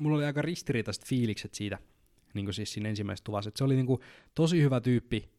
[0.00, 1.78] mulla oli aika ristiriitaiset fiilikset siitä,
[2.34, 3.48] niin kuin siis siinä ensimmäisessä tuvassa.
[3.48, 4.00] Et se oli niin kuin
[4.34, 5.30] tosi hyvä tyyppi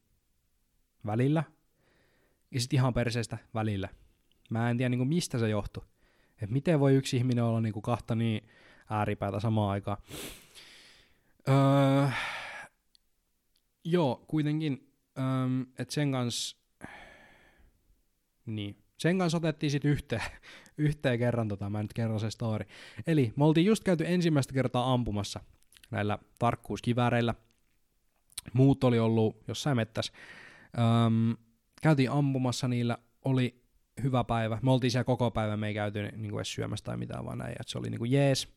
[1.05, 1.43] välillä,
[2.51, 3.89] ja sitten ihan perseestä välillä.
[4.49, 5.83] Mä en tiedä niin kuin mistä se johtui.
[6.41, 8.49] Että miten voi yksi ihminen olla niin kuin kahta niin
[8.89, 9.97] ääripäätä samaan aikaan.
[11.49, 12.07] Öö,
[13.83, 15.23] joo, kuitenkin, öö,
[15.79, 16.57] että sen kanssa,
[18.45, 20.21] niin, sen kanssa otettiin sitten yhteen,
[20.77, 22.65] yhteen kerran, tota, mä nyt kerron se story.
[23.07, 25.39] Eli me oltiin just käyty ensimmäistä kertaa ampumassa
[25.91, 27.35] näillä tarkkuuskivääreillä.
[28.53, 30.13] Muut oli ollut jossain mettässä.
[30.77, 31.37] Öm,
[31.81, 33.61] käytiin ampumassa niillä, oli
[34.03, 34.59] hyvä päivä.
[34.61, 37.37] Me oltiin siellä koko päivän, me ei käyty niin kuin edes syömässä tai mitään, vaan
[37.37, 38.47] näin, että se oli niin kuin jees.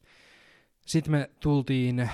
[0.86, 2.10] Sitten me tultiin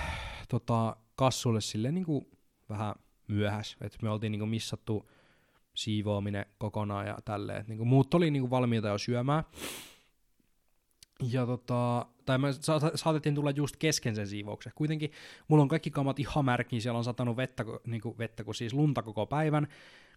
[0.49, 2.27] tota, kassulle silleen niin kuin
[2.69, 2.95] vähän
[3.27, 5.09] myöhäs, että me oltiin niin kuin missattu
[5.77, 7.65] siivoaminen kokonaan ja tälleen.
[7.67, 9.43] Niin kuin muut oli niin kuin valmiita jo syömään.
[11.31, 12.47] Ja tota, tai me
[12.95, 14.71] saatettiin tulla just kesken sen siivouksen.
[14.75, 15.11] Kuitenkin
[15.47, 18.73] mulla on kaikki kamat ihan märkiin, siellä on satanut vettä, niin kuin vettä kun siis
[18.73, 19.67] lunta koko päivän.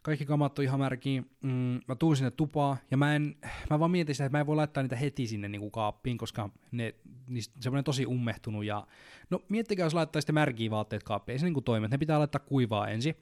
[0.03, 1.31] Kaikki kamat on ihan märkiin.
[1.43, 3.37] Mm, mä tuun sinne tupaan, ja mä, en,
[3.71, 6.19] mä vaan mietin sitä, että mä en voi laittaa niitä heti sinne niin kuin kaappiin,
[6.19, 6.95] koska ne,
[7.27, 8.65] niistä semmoinen tosi ummehtunut.
[8.65, 8.87] Ja,
[9.31, 12.19] no miettikää, jos laittaa sitten märkiä vaatteet kaappiin, ei se niin kuin toimi, ne pitää
[12.19, 13.15] laittaa kuivaa ensin.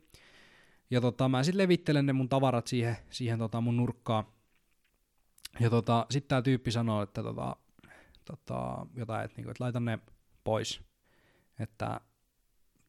[0.91, 4.24] Ja tota, mä sitten levittelen ne mun tavarat siihen, siihen tota mun nurkkaan.
[5.61, 7.57] Ja tota, sitten tää tyyppi sanoo, että tota,
[8.24, 9.99] tota, jotain, että, niinku, että laita ne
[10.45, 10.80] pois,
[11.59, 12.01] että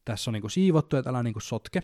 [0.04, 1.80] tässä on niinku siivottu, että älä niinku sotke.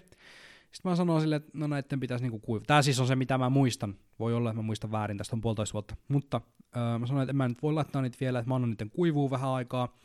[0.73, 2.67] Sitten mä sanoin silleen, että no näiden pitäisi niinku kuivaa.
[2.67, 3.95] Tämä siis on se, mitä mä muistan.
[4.19, 5.97] Voi olla, että mä muistan väärin, tästä on puolitoista vuotta.
[6.09, 6.41] Mutta
[6.77, 8.91] öö, mä sanoin, että en mä nyt voi laittaa niitä vielä, että mä annan niiden
[8.91, 9.97] kuivuu vähän aikaa.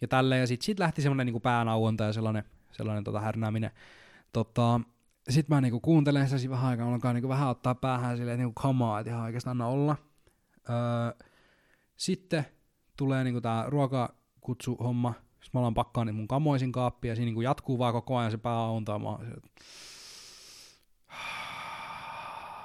[0.00, 3.70] Ja tälleen, ja sitten sit lähti semmoinen niinku päänauonta ja sellainen, sellainen tota härnääminen.
[4.32, 4.80] Tota,
[5.28, 9.00] sitten mä niinku kuuntelen sitä vähän aikaa, alkaa niinku vähän ottaa päähän silleen, niinku kamaa,
[9.00, 9.96] että ihan oikeastaan olla.
[10.70, 11.26] Öö,
[11.96, 12.46] sitten
[12.96, 17.40] tulee niinku tää ruokakutsuhomma, sitten mä alan pakkaa niin mun kamoisin kaappia, ja siinä niinku
[17.40, 19.26] jatkuu vaan koko ajan se pää auntaamaan.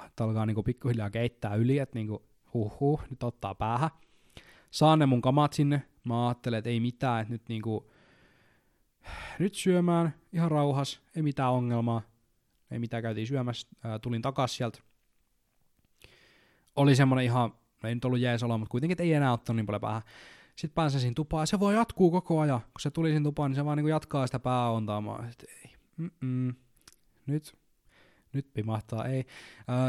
[0.06, 2.22] Että alkaa niinku pikkuhiljaa keittää yli, että niinku
[2.54, 3.90] huh huh, nyt ottaa päähän.
[4.70, 7.90] Saan ne mun kamat sinne, mä ajattelen, että ei mitään, että nyt niinku,
[9.38, 12.11] nyt syömään ihan rauhas, ei mitään ongelmaa.
[12.72, 14.78] Ei mitään, käytiin syömässä, ää, tulin takas sieltä.
[16.76, 17.52] Oli semmonen ihan
[17.82, 20.02] No ei nyt ollut jees olo, mutta kuitenkin ei enää ottanut niin paljon päähän.
[20.56, 22.60] Sitten pääsin siinä tupaan, se voi jatkuu koko ajan.
[22.60, 25.30] Kun se tuli siinä tupaan, niin se vaan niin jatkaa sitä pääontaamaan.
[25.30, 26.54] Sitten ei, Mm-mm.
[27.26, 27.54] nyt,
[28.32, 29.26] nyt pimahtaa, ei.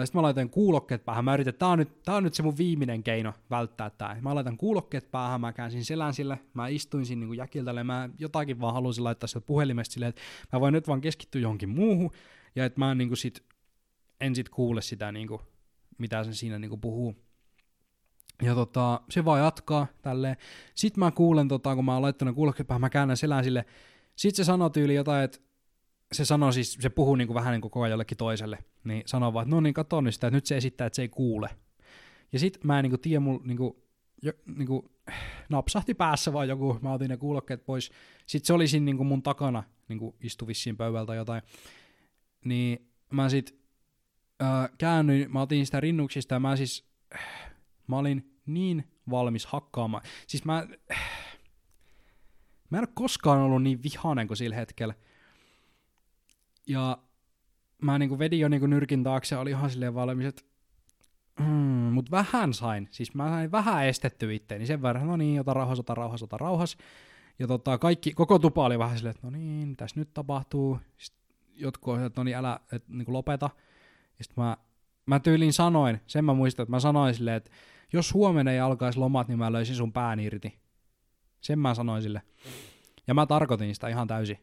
[0.06, 2.58] Sitten mä laitan kuulokkeet päähän, mä yritän, tää on nyt, tää on nyt se mun
[2.58, 4.18] viimeinen keino välttää tää.
[4.22, 8.62] Mä laitan kuulokkeet päähän, mä käänsin selän sille, mä istuin siinä niin jäkiltälle, mä jotakin
[8.62, 10.22] vaan halusin laittaa sieltä puhelimesta silleen, että
[10.54, 12.12] mä voin nyt vaan keskittyä johonkin muuhun,
[12.56, 13.44] ja että mä en, niin kuin sit,
[14.22, 15.42] en sit kuule sitä, niin kuin,
[15.98, 17.16] mitä se siinä niin kuin puhuu.
[18.42, 20.36] Ja tota, se vaan jatkaa tälleen.
[20.76, 23.66] Sitten mä kuulen, tota, kun mä oon laittanut kuulokkeet päähän, mä käännän selän sille.
[24.16, 25.40] Sitten se sanoo tyyli jotain, että
[26.12, 29.04] se sanoo siis, se puhuu niin kuin vähän niin kuin koko ajan jollekin toiselle, niin
[29.06, 31.10] sanoo vaan, että no niin, kato nyt sitä, että nyt se esittää, että se ei
[31.10, 31.50] kuule.
[32.32, 33.74] Ja sit mä en niin kuin tiedä, mulla niin kuin,
[34.22, 34.90] jo, niin kuin,
[35.50, 37.92] napsahti päässä vaan joku, mä otin ne kuulokkeet pois.
[38.26, 41.42] Sitten se oli siinä niin kuin mun takana, niin kuin istui vissiin pöydältä jotain.
[42.46, 43.60] Niin mä sit
[44.42, 46.86] äh, käännyin, mä otin sitä rinnuksista ja mä siis,
[47.16, 47.54] äh,
[47.88, 50.04] mä olin niin valmis hakkaamaan.
[50.28, 51.00] Siis mä, äh,
[52.70, 54.94] mä en ole koskaan ollut niin vihainen kuin sillä hetkellä.
[56.68, 56.98] Ja
[57.82, 60.44] mä niinku vedin jo niinku nyrkin taakse ja oli ihan silleen valmis, että
[61.40, 61.46] mm,
[61.94, 62.88] mut vähän sain.
[62.92, 66.38] Siis mä sain vähän estetty itteeni sen verran, no niin, ota rauhas, ota rauhas, ota
[66.38, 66.78] rauhas.
[67.40, 70.80] Ja tota, kaikki, koko tupa oli vähän silleen, että no niin, tässä nyt tapahtuu.
[70.98, 71.23] Sitten
[71.56, 73.50] jotkut että no niin, älä, et, niinku lopeta.
[74.18, 74.58] Ja sitten mä,
[75.06, 77.52] mä tyylin sanoin, sen mä muistan, että mä sanoin silleen, että
[77.94, 80.60] jos huomenna ei alkaisi lomat, niin mä löysin sun pään irti.
[81.42, 82.22] Sen mä sanoin sille.
[83.08, 84.38] Ja mä tarkoitin sitä ihan täysin.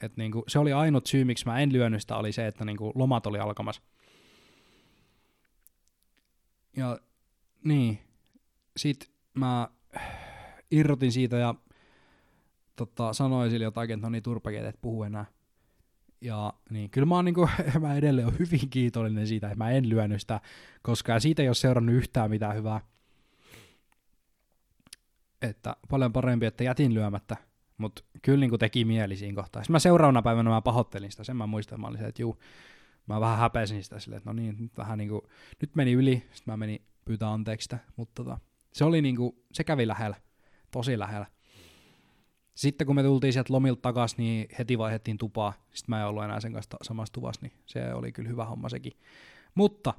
[0.00, 2.92] Et niinku, se oli ainut syy, miksi mä en lyönyt sitä, oli se, että niinku
[2.94, 3.82] lomat oli alkamassa.
[6.76, 6.98] Ja
[7.64, 7.98] niin,
[8.76, 9.68] sit mä
[10.70, 11.54] irrotin siitä ja
[12.76, 15.26] tota, sanoin sille jotakin, että no niin, turpakeet, et puhu enää.
[16.20, 17.48] Ja niin, kyllä mä oon niinku,
[17.80, 20.40] mä edelleen on hyvin kiitollinen siitä, että mä en lyönyt sitä,
[20.82, 22.80] koska siitä ei ole seurannut yhtään mitään hyvää.
[25.42, 27.36] Että paljon parempi, että jätin lyömättä,
[27.78, 29.62] mutta kyllä niin teki mieli siinä kohtaa.
[29.62, 32.38] Sitten mä seuraavana päivänä mä pahoittelin sitä, sen mä muistan, mä olin se, että juu,
[33.06, 35.28] mä vähän häpesin sitä silleen, että no niin, nyt vähän niinku,
[35.60, 38.38] nyt meni yli, sitten mä menin pyytää anteeksi sitä, mutta tota,
[38.72, 40.16] se oli niinku, se kävi lähellä,
[40.70, 41.26] tosi lähellä.
[42.54, 45.52] Sitten kun me tultiin sieltä lomilta takaisin, niin heti vaihdettiin tupaa.
[45.52, 48.68] Sitten mä en ollut enää sen kanssa samassa tuvassa, niin se oli kyllä hyvä homma
[48.68, 48.92] sekin.
[49.54, 49.94] Mutta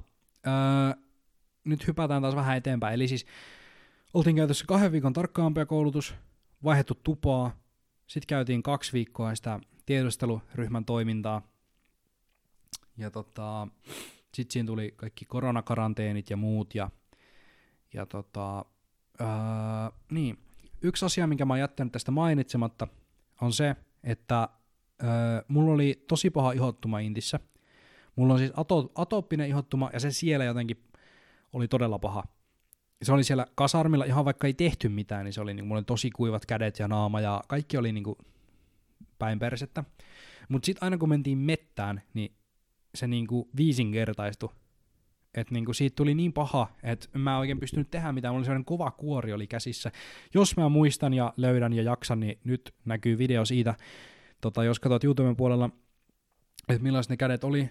[0.46, 1.02] öö,
[1.64, 2.94] nyt hypätään taas vähän eteenpäin.
[2.94, 3.26] Eli siis
[4.14, 6.14] oltiin käytössä kahden viikon tarkkaampia koulutus,
[6.64, 7.56] vaihdettu tupaa,
[8.06, 11.42] sitten käytiin kaksi viikkoa sitä tiedusteluryhmän toimintaa.
[12.96, 13.68] Ja tota,
[14.34, 16.74] sitten siinä tuli kaikki koronakaranteenit ja muut.
[16.74, 16.90] Ja,
[17.94, 18.64] ja tota,
[19.18, 20.38] ää, niin,
[20.82, 22.88] yksi asia, minkä mä oon jättänyt tästä mainitsematta,
[23.40, 27.40] on se, että ää, mulla oli tosi paha ihottuma intissä.
[28.16, 30.84] Mulla on siis ato, atooppinen ihottuma, ja se siellä jotenkin
[31.52, 32.24] oli todella paha
[33.02, 35.84] se oli siellä kasarmilla, ihan vaikka ei tehty mitään, niin se oli, niin mulla oli
[35.84, 38.16] tosi kuivat kädet ja naama ja kaikki oli niin kuin
[39.18, 39.84] päin persettä.
[40.48, 42.32] Mutta sitten aina kun mentiin mettään, niin
[42.94, 44.48] se niin kuin viisinkertaistui.
[45.34, 48.32] Että niin kuin siitä tuli niin paha, että mä en oikein pystynyt tehdä mitään.
[48.32, 49.92] Mulla oli sellainen kova kuori oli käsissä.
[50.34, 53.74] Jos mä muistan ja löydän ja jaksan, niin nyt näkyy video siitä.
[54.40, 55.70] Tota, jos katsot YouTuben puolella,
[56.68, 57.70] että millaiset ne kädet oli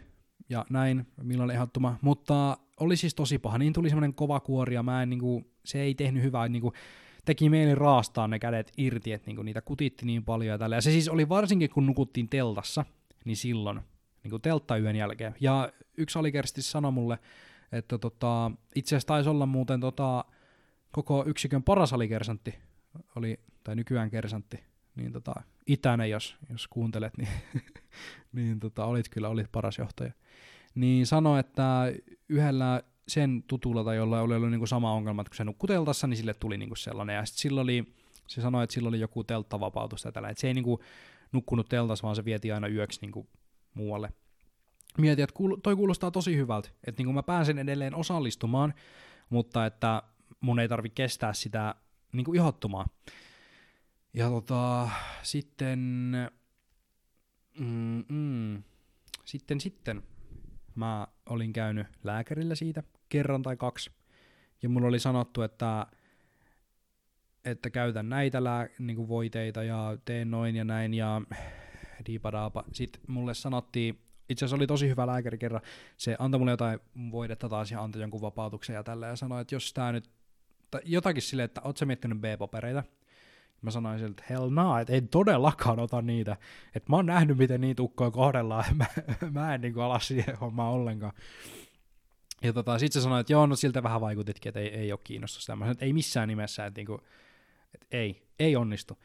[0.50, 1.98] ja näin, milloin ehottuma.
[2.02, 5.82] Mutta oli siis tosi paha, niin tuli semmoinen kova kuori ja mä en, niinku, se
[5.82, 6.74] ei tehnyt hyvää, niinku,
[7.26, 10.76] teki mieli raastaa ne kädet irti, että niinku, niitä kutitti niin paljon ja tällä.
[10.76, 12.86] Ja se siis oli varsinkin, kun nukuttiin teltassa,
[13.26, 13.82] niin silloin,
[14.24, 15.36] niinku telttayön jälkeen.
[15.40, 17.20] Ja yksi alikersti sanoi mulle,
[17.72, 20.26] että tota, itse asiassa taisi olla muuten tota,
[20.92, 22.56] koko yksikön paras alikersantti,
[23.16, 24.64] oli, tai nykyään kersantti,
[24.96, 25.34] niin tota,
[25.68, 27.30] itäinen, jos, jos kuuntelet, niin,
[28.34, 30.12] niin tota, olit kyllä olit paras johtaja
[30.76, 31.94] niin sanoi, että
[32.30, 36.08] yhdellä sen tutulla tai jolla oli ollut niinku sama ongelma, että kun se nukkui teltassa,
[36.08, 37.16] niin sille tuli niinku sellainen.
[37.16, 37.94] Ja sitten silloin oli,
[38.28, 40.30] se sanoi, että sillä oli joku telttavapautus tai tällä.
[40.30, 40.80] Että se ei niinku
[41.32, 43.28] nukkunut teltassa, vaan se vieti aina yöksi niinku
[43.74, 44.14] muualle.
[44.98, 48.74] Mietin, että toi kuulostaa tosi hyvältä, että niinku mä pääsen edelleen osallistumaan,
[49.30, 50.04] mutta että
[50.42, 51.76] mun ei tarvi kestää sitä
[52.12, 52.86] niinku ihottumaa.
[54.14, 54.90] Ja tota,
[55.24, 55.80] sitten,
[57.60, 58.64] mm, mm,
[59.26, 60.04] sitten, sitten,
[60.76, 63.92] mä olin käynyt lääkärillä siitä kerran tai kaksi,
[64.62, 65.88] ja mulla oli sanottu, että,
[67.46, 71.22] että käytän näitä lää, niin kuin voiteita ja teen noin ja näin, ja
[72.06, 72.64] diipadaapa.
[72.74, 74.00] Sitten mulle sanottiin,
[74.30, 75.62] itse asiassa oli tosi hyvä lääkäri kerran,
[75.98, 76.80] se antoi mulle jotain
[77.12, 80.10] voidetta taas ja antoi jonkun vapautuksen ja tällä, ja sanoi, että jos tää nyt,
[80.72, 82.84] tai jotakin silleen, että oot sä miettinyt B-papereita,
[83.62, 86.38] Mä sanoin sille, että hell no, että ei todellakaan ota niitä.
[86.76, 88.86] Että mä oon nähnyt, miten niitä ukkoja kohdellaan, mä,
[89.32, 91.14] mä en niinku ala siihen hommaan ollenkaan.
[92.44, 95.00] Ja tota, sit se sanoi, että joo, no siltä vähän vaikutitkin, että ei, ei ole
[95.04, 95.56] kiinnostusta.
[95.56, 97.02] Mä sanoin, että ei missään nimessä, että, niinku,
[97.74, 98.98] että ei, ei onnistu.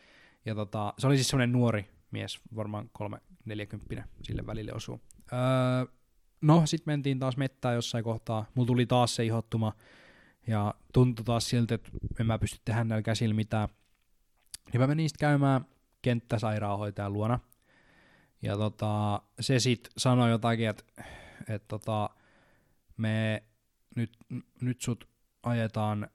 [0.44, 5.00] Ja tota, se oli siis semmoinen nuori mies, varmaan kolme neljäkymppinen, sille välille osuu.
[5.32, 5.38] Öö,
[6.40, 8.46] no, sit mentiin taas mettään jossain kohtaa.
[8.54, 9.72] Mulla tuli taas se ihottuma.
[10.46, 11.90] Ja tuntui taas siltä, että
[12.20, 13.68] en mä pysty tehdä näillä käsillä mitään.
[14.72, 15.66] Niin mä menin sitten käymään
[16.02, 17.38] kenttäsairaanhoitajan luona.
[18.42, 20.84] Ja tota, se sitten sanoi jotakin, että
[21.48, 22.10] et tota,
[22.96, 23.42] me
[23.96, 24.16] nyt,
[24.60, 25.08] nyt sut
[25.42, 26.10] ajetaan,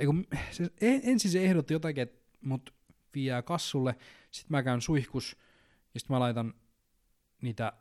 [0.00, 0.14] eiku,
[0.50, 2.74] se, ensin se ehdotti jotakin, että mut
[3.14, 3.94] vie kassulle,
[4.32, 5.36] sitten mä käyn suihkus,
[5.94, 6.54] ja sitten mä laitan
[7.42, 7.72] niitä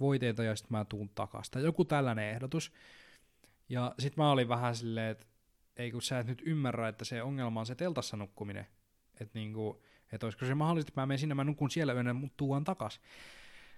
[0.00, 1.52] voiteita, ja sitten mä tuun takaisin.
[1.52, 2.72] Tai joku tällainen ehdotus.
[3.68, 5.26] Ja sitten mä olin vähän silleen, että
[5.76, 8.66] ei kun sä et nyt ymmärrä, että se ongelma on se teltassa nukkuminen.
[9.20, 9.82] Että niinku,
[10.12, 13.00] et olisiko se mahdollista, että mä menen sinne, mä nukun siellä yönä, mutta tuon takas.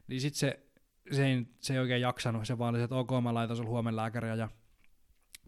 [0.06, 0.66] Niin sit se,
[1.12, 3.96] se, ei, se ei oikein jaksanut, se vaan oli, että ok, mä laitan sulle huomenna
[3.96, 4.48] lääkäriä, ja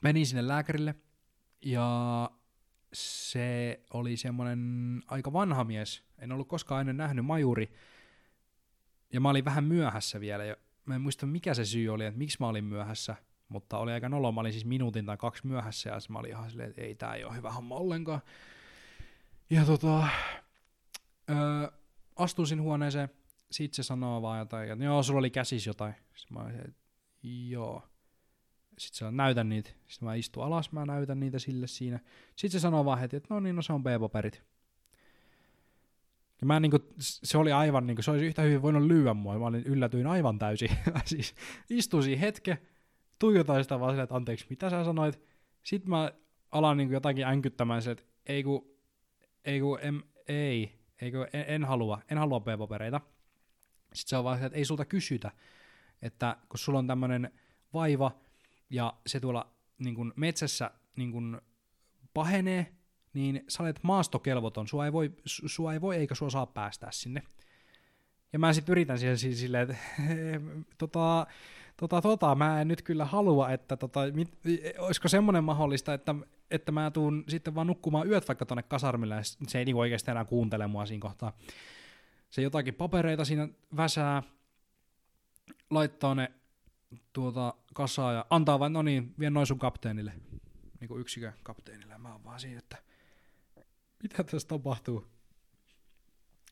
[0.03, 0.95] menin sinne lääkärille,
[1.65, 2.31] ja
[2.93, 7.73] se oli semmoinen aika vanha mies, en ollut koskaan ennen nähnyt majuri,
[9.13, 12.19] ja mä olin vähän myöhässä vielä, ja mä en muista mikä se syy oli, että
[12.19, 13.17] miksi mä olin myöhässä,
[13.49, 16.51] mutta oli aika nolo, mä olin siis minuutin tai kaksi myöhässä, ja mä olin ihan
[16.51, 18.21] silleen, että ei tää ei ole hyvä homma ollenkaan.
[19.51, 20.09] Ja tota,
[21.31, 21.69] öö,
[22.17, 23.09] astuin huoneeseen,
[23.51, 25.95] sit se sanoo vaan jotain, että joo, sulla oli käsis jotain.
[26.15, 26.83] Sitten mä olin, että
[27.23, 27.92] joo.
[28.79, 29.71] Sitten se on, näytän niitä.
[29.89, 32.01] Sitten mä istun alas, mä näytän niitä sille siinä.
[32.37, 34.43] Sitten se sanoo vaan heti, että no niin, no se on B-paperit.
[36.41, 39.39] Ja mä niinku, se oli aivan niinku, se olisi yhtä hyvin voinut lyödä mua.
[39.39, 40.71] Mä olin yllätyin aivan täysin.
[41.05, 41.35] siis
[41.71, 42.59] istuin siinä hetke,
[43.19, 45.21] tuijotan sitä vaan silleen, että anteeksi, mitä sä sanoit.
[45.63, 46.13] Sitten mä
[46.51, 48.79] alan niinku jotakin änkyttämään silleen, että ei ku,
[49.45, 53.01] ei ku, em, ei, ei ku, en, en halua, en halua B-papereita.
[53.93, 55.31] Sitten se on vaan se, että ei sulta kysytä,
[56.03, 57.31] että kun sulla on tämmöinen
[57.75, 58.11] vaiva
[58.73, 61.43] ja se tuolla niin kun metsässä niin kun
[62.15, 62.73] pahenee,
[63.15, 67.23] niin sä olet maastokelvoton, sua ei voi, sua ei voi eikä sua saa päästää sinne.
[68.33, 69.77] Ja mä sitten yritän siihen silleen, että
[70.79, 71.27] tota,
[71.77, 74.39] tota, tota, mä en nyt kyllä halua, että tota, mit,
[74.79, 76.15] olisiko semmoinen mahdollista, että,
[76.51, 80.11] että mä tuun sitten vaan nukkumaan yöt vaikka tonne kasarmille, ja se ei niinku oikeasti
[80.11, 81.33] enää kuuntele mua siinä kohtaa.
[82.31, 84.23] Se jotakin papereita siinä väsää,
[85.71, 86.33] laittaa ne
[87.13, 90.13] tuota kasaa ja antaa vain, no niin, vie noin sun kapteenille,
[90.81, 91.99] niin kuin yksikön kapteenille.
[91.99, 92.77] Mä oon vaan siinä, että
[94.03, 95.07] mitä tässä tapahtuu?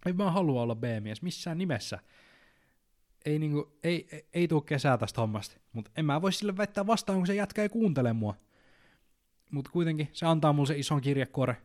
[0.07, 1.99] Ei mä halua olla B-mies missään nimessä.
[3.25, 6.87] Ei, niinku, ei, ei, ei tuu kesää tästä hommasta, mutta en mä voi sille väittää
[6.87, 8.37] vastaan, kun se jätkä ei kuuntele mua.
[9.51, 11.57] Mutta kuitenkin se antaa mulle se ison kirjekuore,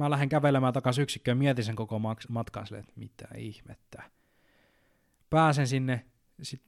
[0.00, 4.02] Mä lähden kävelemään takaisin yksikköön, mietin sen koko matkan että mitä ihmettä.
[5.30, 6.04] Pääsen sinne,
[6.42, 6.62] sit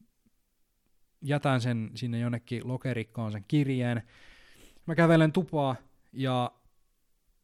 [1.23, 4.03] jätän sen sinne jonnekin lokerikkoon sen kirjeen.
[4.87, 5.77] Mä kävelen tupaa
[6.13, 6.53] ja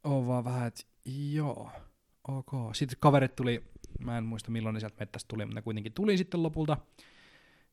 [0.05, 0.83] oon vaan vähän, että
[1.33, 1.71] joo,
[2.29, 2.51] ok.
[2.73, 3.65] Sitten kaverit tuli,
[4.01, 6.77] mä en muista milloin ne sieltä mettästä tuli, mutta ne kuitenkin tuli sitten lopulta.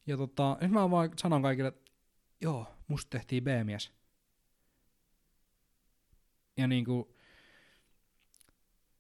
[0.08, 1.92] Ja tota, mä vaan sanon kaikille, että
[2.42, 3.92] joo, musta tehtiin B-mies.
[6.58, 7.16] Ja niinku,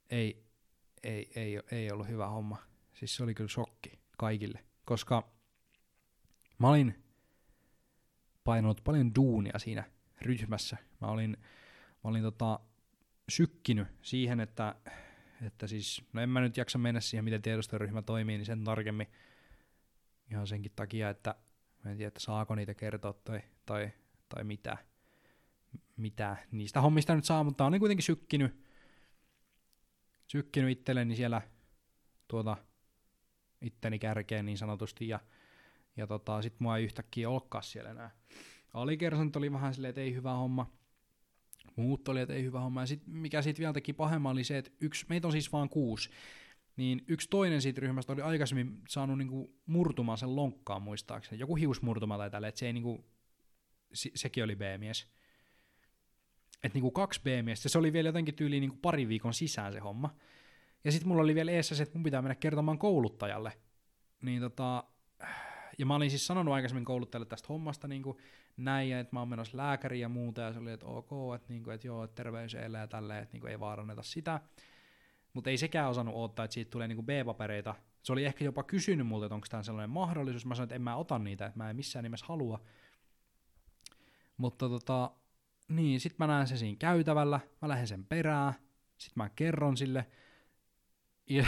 [0.09, 0.45] ei,
[1.03, 2.57] ei, ei, ei ollut hyvä homma.
[2.93, 5.34] Siis se oli kyllä shokki kaikille, koska
[6.59, 7.03] mä olin
[8.43, 9.83] painanut paljon duunia siinä
[10.21, 10.77] ryhmässä.
[11.01, 11.37] Mä olin,
[12.03, 12.59] mä olin tota,
[13.29, 14.75] sykkinyt siihen, että,
[15.45, 19.07] että siis, no en mä nyt jaksa mennä siihen, miten tiedostoryhmä toimii, niin sen tarkemmin
[20.31, 21.35] ihan senkin takia, että
[21.83, 23.91] mä en tiedä, että saako niitä kertoa tai, tai,
[24.29, 24.77] tai mitä,
[25.97, 28.65] mitä niistä hommista nyt saa, mutta olen kuitenkin sykkinyt
[30.27, 31.41] sykkinyt itselleni siellä
[32.27, 32.57] tuota
[33.61, 35.19] itteni kärkeen niin sanotusti, ja,
[35.97, 38.11] ja tota, sit mua ei yhtäkkiä olekaan siellä enää.
[38.73, 40.71] Alikersant oli vähän silleen, että ei hyvä homma.
[41.75, 42.81] Muut oli, että ei hyvä homma.
[42.81, 45.69] Ja sit, mikä siitä vielä teki pahemman oli se, että yksi, meitä on siis vaan
[45.69, 46.09] kuusi,
[46.77, 51.39] niin yksi toinen siitä ryhmästä oli aikaisemmin saanut niinku murtumaan sen lonkkaan muistaakseni.
[51.39, 53.05] Joku hiusmurtuma tai tälle, että se ei niinku,
[53.93, 55.07] se, sekin oli B-mies
[56.65, 60.15] että niinku kaksi B-miestä, se oli vielä jotenkin tyyliin niinku pari viikon sisään se homma.
[60.83, 63.53] Ja sitten mulla oli vielä eessä se, että mun pitää mennä kertomaan kouluttajalle.
[64.21, 64.83] Niin tota,
[65.77, 68.17] ja mä olin siis sanonut aikaisemmin kouluttajalle tästä hommasta niin kuin
[68.57, 71.63] näin, että mä oon menossa lääkäriin ja muuta, ja se oli, että ok, että, niin
[71.63, 74.39] kuin, että joo, että terveys ja tälleen, että niin kuin ei vaaranneta sitä.
[75.33, 77.75] Mutta ei sekään osannut odottaa, että siitä tulee niin kuin B-papereita.
[78.03, 80.45] Se oli ehkä jopa kysynyt multa, että onko tämä sellainen mahdollisuus.
[80.45, 82.59] Mä sanoin, että en mä ota niitä, että mä en missään nimessä halua.
[84.37, 85.11] Mutta tota,
[85.67, 88.53] niin, sit mä näen sen siinä käytävällä, mä lähden sen perään,
[88.97, 90.05] sit mä kerron sille,
[91.29, 91.45] ja,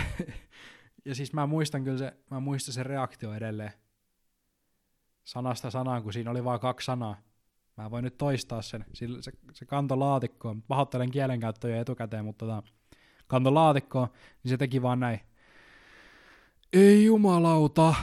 [1.06, 3.72] ja siis mä muistan kyllä se, mä muistan sen reaktio edelleen.
[5.28, 7.22] Sanasta sanaan, kun siinä oli vain kaksi sanaa.
[7.78, 8.86] Mä voin nyt toistaa sen.
[8.94, 10.62] Sillä se, se kanto laatikkoon.
[10.62, 12.64] Pahoittelen kielenkäyttöä jo etukäteen, mutta tota,
[13.28, 14.08] kanto laatikkoon,
[14.44, 15.20] niin se teki vaan näin.
[16.74, 17.96] Ei jumalauta.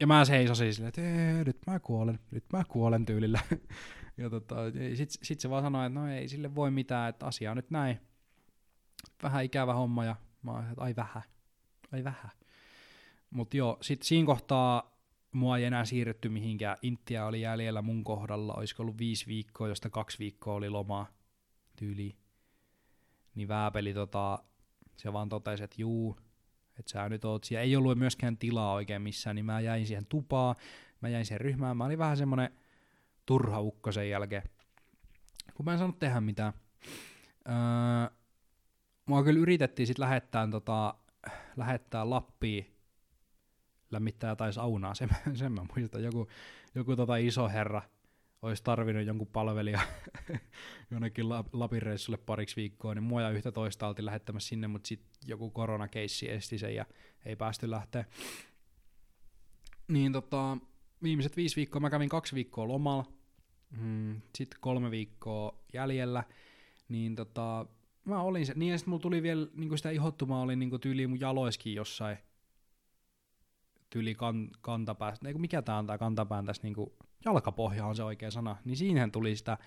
[0.00, 3.40] Ja mä seisosin silleen, että "Ee, nyt mä kuolen, nyt mä kuolen tyylillä.
[4.18, 4.56] ja tota,
[4.94, 7.70] sit, sit se vaan sanoi, että no ei sille voi mitään, että asia on nyt
[7.70, 8.00] näin.
[9.22, 11.22] Vähän ikävä homma ja mä oon, että ai vähän,
[11.92, 12.30] ai vähän.
[13.34, 14.96] Mut joo, sit siinä kohtaa
[15.32, 16.76] mua ei enää siirretty mihinkään.
[16.82, 21.06] Intia oli jäljellä mun kohdalla, olisiko ollut viisi viikkoa, josta kaksi viikkoa oli lomaa
[21.76, 22.16] tyyliin.
[23.34, 24.44] Niin Vääpeli tota,
[24.96, 26.16] se vaan totesi, että juu,
[26.78, 27.62] että sä nyt oot siellä.
[27.62, 30.56] Ei ollut myöskään tilaa oikein missään, niin mä jäin siihen tupaan,
[31.00, 31.76] mä jäin siihen ryhmään.
[31.76, 32.50] Mä olin vähän semmonen
[33.26, 34.42] turha ukko sen jälkeen,
[35.54, 36.52] kun mä en saanut tehdä mitään.
[37.48, 38.16] Öö,
[39.06, 40.94] mua kyllä yritettiin sitten lähettää, tota,
[41.56, 42.73] lähettää Lappiin
[43.94, 46.02] lämmittää jotain saunaa, sen, sen mä muistan.
[46.02, 46.28] Joku,
[46.74, 47.82] joku tota iso herra
[48.42, 49.80] olisi tarvinnut jonkun palvelija
[50.90, 55.08] jonnekin Lapin reissulle pariksi viikkoa, niin mua ja yhtä toista oltiin lähettämässä sinne, mutta sitten
[55.26, 56.86] joku koronakeissi esti sen ja
[57.24, 58.04] ei päästy lähteä.
[59.88, 60.58] Niin tota,
[61.02, 63.04] viimeiset viisi viikkoa mä kävin kaksi viikkoa lomalla,
[63.80, 66.24] mm, sitten kolme viikkoa jäljellä,
[66.88, 67.66] niin tota,
[68.04, 71.10] mä olin se, niin ja sitten mulla tuli vielä niin sitä ihottumaa, oli niin tyyliin
[71.10, 72.18] mun jaloiskin jossain,
[73.94, 76.74] tyyli kan, kantapäästä, ei mikä tää on tää kantapään tässä niin
[77.24, 79.58] jalkapohja on se oikea sana, niin siihen tuli sitä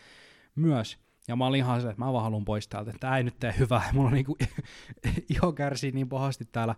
[0.56, 0.98] myös.
[1.28, 3.40] Ja mä olin ihan se, että mä vaan haluan pois täältä, että tää ei nyt
[3.40, 4.38] tee hyvää, mulla on niinku
[5.36, 6.76] iho kärsii niin pahasti täällä.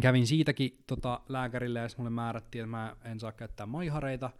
[0.00, 4.30] Kävin siitäkin tota, lääkärille ja mulle määrättiin, että mä en saa käyttää maihareita.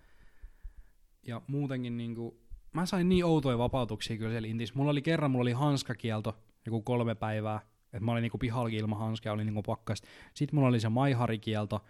[1.26, 2.40] Ja muutenkin niinku,
[2.72, 4.74] mä sain niin outoja vapautuksia kyllä siellä Intissä.
[4.76, 7.60] Mulla oli kerran, mulla oli hanskakielto, joku kolme päivää,
[7.92, 10.08] että mä olin niinku pihallakin ilman hanskaa, oli niinku pakkasta.
[10.34, 11.84] Sitten mulla oli se maiharikielto.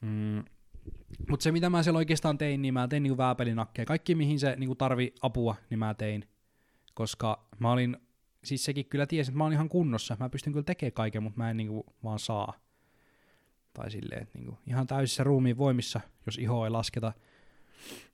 [0.00, 0.44] Mm.
[1.30, 3.86] Mutta se mitä mä siellä oikeastaan tein, niin mä tein niinku vääpelinakkeja.
[3.86, 6.28] Kaikki mihin se niinku tarvi apua, niin mä tein.
[6.94, 7.96] Koska mä olin,
[8.44, 10.16] siis sekin kyllä tiesi, että mä olin ihan kunnossa.
[10.20, 12.52] Mä pystyn kyllä tekemään kaiken, mutta mä en niinku vaan saa.
[13.72, 17.12] Tai silleen, että niinku ihan täysissä ruumiin voimissa, jos iho ei lasketa.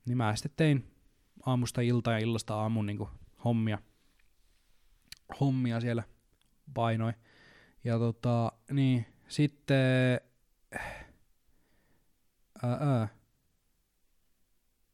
[0.07, 0.85] Niin mä sitten tein
[1.47, 3.09] aamusta ilta ja illasta aamun niinku
[3.45, 3.79] hommia.
[5.41, 6.03] Hommia siellä
[6.75, 7.13] painoi.
[7.85, 10.21] Ja tota, niin, sitten...
[12.63, 13.09] Ää, ää.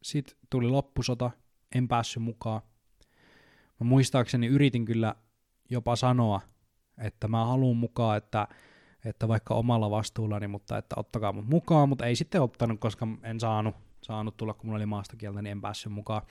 [0.03, 1.31] Sitten tuli loppusota,
[1.75, 2.63] en päässyt mukaan.
[3.81, 5.15] Mä muistaakseni yritin kyllä
[5.71, 6.41] jopa sanoa,
[6.99, 8.49] että mä haluan mukaan, että,
[9.05, 13.41] että vaikka omalla vastuullani, mutta että ottakaa mut mukaan, mutta ei sitten ottanut, koska en
[13.41, 16.23] saanut, saanut tulla, kun mulla oli maastokieltä, niin en päässyt mukaan.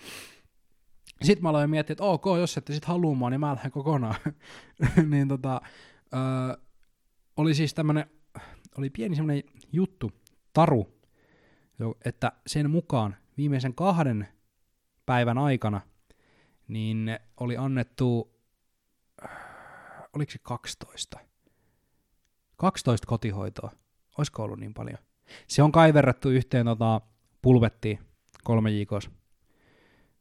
[1.22, 4.16] Sitten mä aloin miettiä, että ok, jos ette sit halua mua, niin mä lähden kokonaan.
[5.12, 5.62] niin tota,
[6.14, 6.58] ö,
[7.38, 8.06] oli siis tämmönen,
[8.78, 10.12] oli pieni semmonen juttu,
[10.54, 10.88] taru,
[12.06, 14.28] että sen mukaan viimeisen kahden
[15.06, 15.82] päivän aikana
[16.68, 18.32] niin oli annettu,
[20.14, 21.20] oliko se 12?
[22.58, 23.72] 12 kotihoitoa.
[24.18, 24.98] Olisiko ollut niin paljon?
[25.48, 27.02] Se on kaiverrettu yhteen tota,
[27.42, 28.00] pulvettiin
[28.44, 29.12] kolme viikossa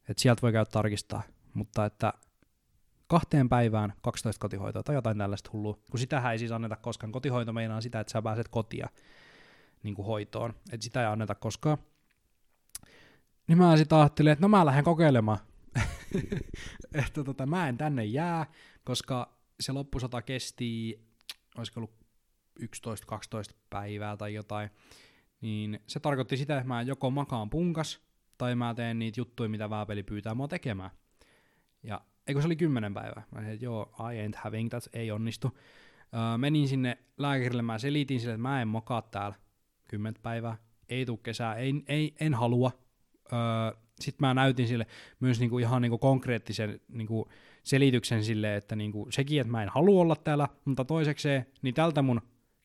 [0.09, 1.23] että sieltä voi käydä tarkistaa,
[1.55, 2.13] mutta että
[3.07, 7.13] kahteen päivään 12 kotihoitoa tai jotain tällaista hullua, kun sitähän ei siis anneta koskaan.
[7.13, 8.89] Kotihoito meinaa sitä, että sä pääset kotia
[9.83, 11.79] niin kuin hoitoon, että sitä ei anneta koskaan.
[13.49, 15.39] Niin mä sitten ajattelin, että no mä lähden kokeilemaan,
[16.95, 18.47] että tota, mä en tänne jää,
[18.85, 21.01] koska se loppusota kesti,
[21.57, 21.95] olisiko ollut
[22.61, 22.65] 11-12
[23.71, 24.71] päivää tai jotain,
[25.41, 28.06] niin se tarkoitti sitä, että mä joko makaan punkas,
[28.39, 30.91] tai mä teen niitä juttuja, mitä vääpeli pyytää mua tekemään.
[31.83, 33.23] Ja eikö se oli kymmenen päivää?
[33.31, 35.59] Mä sanoin, että joo, I ain't having that, ei onnistu.
[36.15, 39.37] Öö, menin sinne lääkärille, mä selitin sille, että mä en mokaa täällä
[39.89, 40.57] kymmentä päivää,
[40.89, 42.71] ei tuu kesää, ei, ei, en halua.
[43.33, 43.39] Öö,
[44.01, 44.87] Sitten mä näytin sille
[45.21, 47.29] myös niinku ihan niinku konkreettisen niinku
[47.63, 52.03] selityksen sille, että niinku sekin, että mä en halua olla täällä, mutta toisekseen, niin tältä
[52.03, 52.21] mun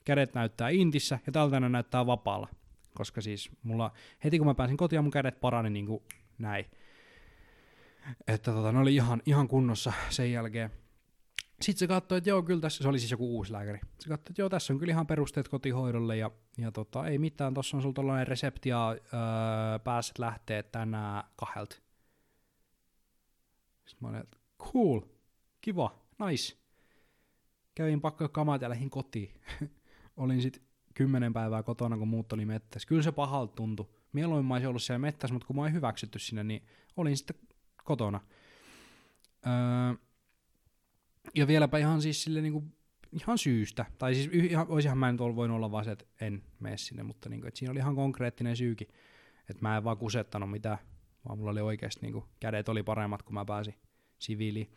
[0.06, 2.48] kädet näyttää intissä ja tältä ne näyttää vapaalla
[2.94, 3.92] koska siis mulla
[4.24, 6.04] heti kun mä pääsin kotiin, mun kädet parani niin kuin
[6.38, 6.66] näin.
[8.28, 10.72] Että tota, ne oli ihan, ihan kunnossa sen jälkeen.
[11.62, 13.80] Sitten se katsoi, että joo, kyllä tässä, se oli siis joku uusi lääkäri.
[14.00, 17.54] Se katsoi, että joo, tässä on kyllä ihan perusteet kotihoidolle ja, ja tota, ei mitään,
[17.54, 19.00] tuossa on sulla tällainen resepti ja öö,
[19.84, 21.76] pääset lähtee tänään kahdelta.
[23.86, 25.02] Sitten mä olin, että cool,
[25.62, 26.58] kiva, nice.
[27.76, 29.42] Kävin pakko kamat ja lähdin kotiin.
[30.18, 30.64] olin sitten
[30.94, 32.88] kymmenen päivää kotona, kun muut oli mettässä.
[32.88, 33.90] Kyllä se pahalta tuntui.
[34.14, 36.64] Mieluummin mä olisin ollut siellä mettässä, mutta kun mä olin hyväksytty sinne, niin
[36.98, 37.36] olin sitten
[37.84, 38.20] kotona.
[39.48, 39.96] Öö,
[41.36, 42.64] ja vieläpä ihan siis sille niinku,
[43.12, 43.86] ihan syystä.
[43.98, 47.30] Tai siis ihan, olisinhan mä nyt voinut olla vaan se, että en mene sinne, mutta
[47.30, 48.88] niinku, että siinä oli ihan konkreettinen syykin.
[49.50, 50.78] Että mä en vaan kusettanut mitään,
[51.28, 53.76] vaan mulla oli oikeasti niinku, kädet oli paremmat, kun mä pääsin
[54.20, 54.72] siviiliin.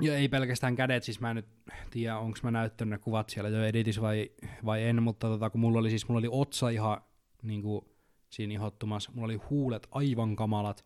[0.00, 1.48] Ja ei pelkästään kädet, siis mä en nyt
[1.90, 4.30] tiedä, onko mä näyttänyt ne kuvat siellä jo editis vai,
[4.64, 7.00] vai en, mutta tota, kun mulla oli siis, mulla oli otsa ihan
[7.42, 7.84] niin kuin,
[8.30, 10.84] siinä ihottumassa, mulla oli huulet aivan kamalat,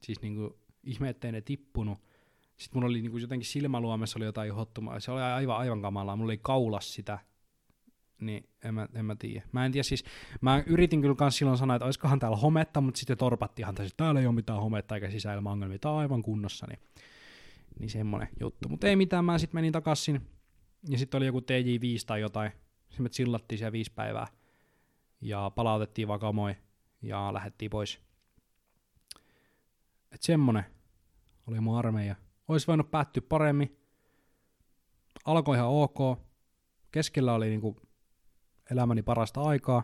[0.00, 1.98] siis niin kuin, ihme ettei ne tippunut.
[2.56, 6.16] Sitten mulla oli niin kuin, jotenkin silmäluomessa oli jotain ihottumaa, se oli aivan, aivan kamalaa,
[6.16, 7.18] mulla oli kaulas sitä,
[8.20, 9.42] niin en mä, en mä tiedä.
[9.52, 10.04] Mä en tiedä siis,
[10.40, 14.20] mä yritin kyllä kans silloin sanoa, että olisikohan täällä hometta, mutta sitten torpattihan että täällä
[14.20, 16.78] ei ole mitään hometta eikä sisäilmaongelmia, tää on aivan kunnossa, niin,
[17.78, 18.68] niin semmonen juttu.
[18.68, 20.20] Mutta ei mitään, mä sitten menin takaisin,
[20.88, 22.52] ja sitten oli joku TJ5 tai jotain,
[22.88, 24.26] sitten me chillattiin siellä viisi päivää,
[25.20, 26.56] ja palautettiin vakamoin,
[27.02, 28.00] ja lähdettiin pois.
[30.12, 30.64] Et semmonen
[31.46, 32.16] oli mun armeija.
[32.48, 33.76] Olisi voinut päättyä paremmin.
[35.24, 35.98] Alkoi ihan ok.
[36.90, 37.80] Keskellä oli niinku
[38.70, 39.82] elämäni parasta aikaa.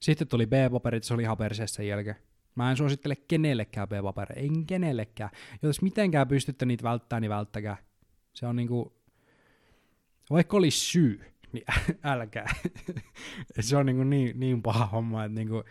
[0.00, 2.16] Sitten tuli B-paperit, se oli ihan perseessä sen jälkeen.
[2.54, 5.30] Mä en suosittele kenellekään B-papereja, en kenellekään.
[5.62, 7.76] Jos mitenkään pystytte niitä välttämään, niin välttäkää.
[8.34, 8.96] Se on niinku,
[10.30, 11.20] vaikka olisi syy,
[11.52, 11.64] niin
[12.04, 12.54] älkää.
[13.60, 15.64] se on niinku niin, niin paha homma, että niinku,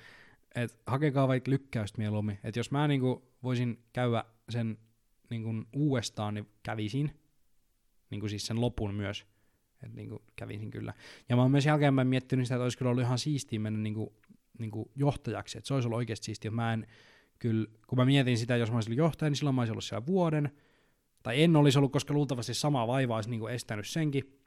[0.55, 2.39] et hakekaa vaikka lykkäystä mieluummin.
[2.43, 4.77] Et jos mä niinku voisin käydä sen
[5.29, 7.11] niinku uudestaan, niin kävisin.
[8.09, 9.25] Niinku siis sen lopun myös.
[9.83, 10.93] Et niinku kävisin kyllä.
[11.29, 14.15] Ja mä oon myös jälkeenpäin miettinyt sitä, että olisi kyllä ollut ihan siistiä mennä niinku,
[14.59, 15.57] niinku johtajaksi.
[15.57, 16.51] Että se olisi ollut oikeasti siistiä.
[16.51, 16.87] Mä en
[17.39, 20.05] kyllä, kun mä mietin sitä, jos mä olisin johtaja, niin silloin mä olisin ollut siellä
[20.05, 20.51] vuoden.
[21.23, 24.41] Tai en olisi ollut, koska luultavasti sama vaiva olisi niinku estänyt senkin.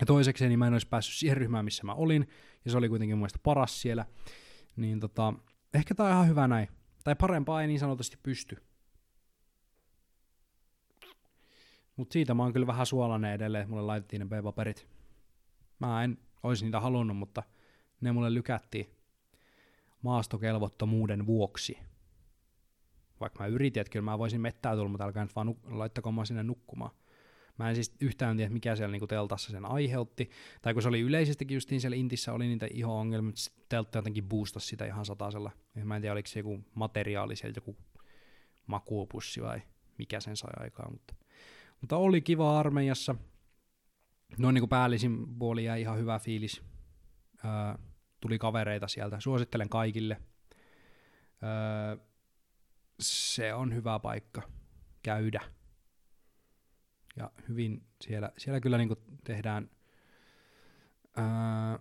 [0.00, 2.28] Ja toiseksi niin mä en olisi päässyt siihen ryhmään, missä mä olin.
[2.64, 4.06] Ja se oli kuitenkin mun mielestä paras siellä.
[4.76, 5.34] Niin tota,
[5.74, 6.68] ehkä tää on ihan hyvä näin.
[7.04, 8.56] Tai parempaa ei niin sanotusti pysty.
[11.96, 14.86] Mutta siitä mä oon kyllä vähän suolainen edelleen, mulle laitettiin ne B-paperit.
[15.78, 17.42] Mä en olisi niitä halunnut, mutta
[18.00, 18.99] ne mulle lykättiin
[20.02, 21.78] maastokelvottomuuden vuoksi.
[23.20, 26.24] Vaikka mä yritin, että kyllä mä voisin mettää tulla, mutta älkää nyt vaan nuk- mä
[26.24, 26.90] sinne nukkumaan.
[27.58, 30.30] Mä en siis yhtään tiedä, mikä siellä niinku teltassa sen aiheutti.
[30.62, 34.66] Tai kun se oli yleisestikin justiin siellä Intissä, oli niitä iho-ongelmia, mutta teltta jotenkin boostasi
[34.66, 35.50] sitä ihan satasella.
[35.84, 37.76] Mä en tiedä, oliko se joku materiaali siellä, joku
[38.66, 39.62] makuupussi vai
[39.98, 41.14] mikä sen sai aikaan, mutta
[41.80, 43.14] mutta oli kiva armeijassa.
[44.38, 46.62] No niin kuin päällisin puoli jäi ihan hyvä fiilis.
[47.44, 47.89] Öö,
[48.20, 49.20] tuli kavereita sieltä.
[49.20, 50.20] Suosittelen kaikille.
[51.42, 51.96] Öö,
[53.00, 54.42] se on hyvä paikka
[55.02, 55.40] käydä.
[57.16, 59.70] Ja hyvin siellä, siellä kyllä niin tehdään
[61.18, 61.78] öö,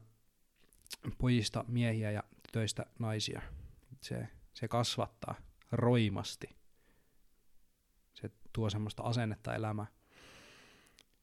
[1.18, 3.42] pojista miehiä ja töistä naisia.
[4.02, 5.36] Se, se kasvattaa
[5.72, 6.60] roimasti
[8.54, 9.88] tuo semmoista asennetta elämää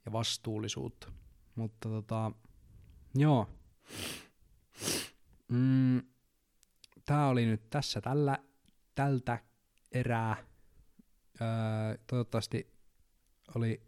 [0.07, 1.12] ja vastuullisuutta.
[1.55, 2.33] Mutta tota,
[3.14, 3.49] joo.
[5.49, 6.03] Mm,
[7.05, 8.39] Tämä oli nyt tässä tällä,
[8.95, 9.39] tältä
[9.93, 10.37] erää.
[11.41, 12.73] Öö, toivottavasti
[13.55, 13.83] oli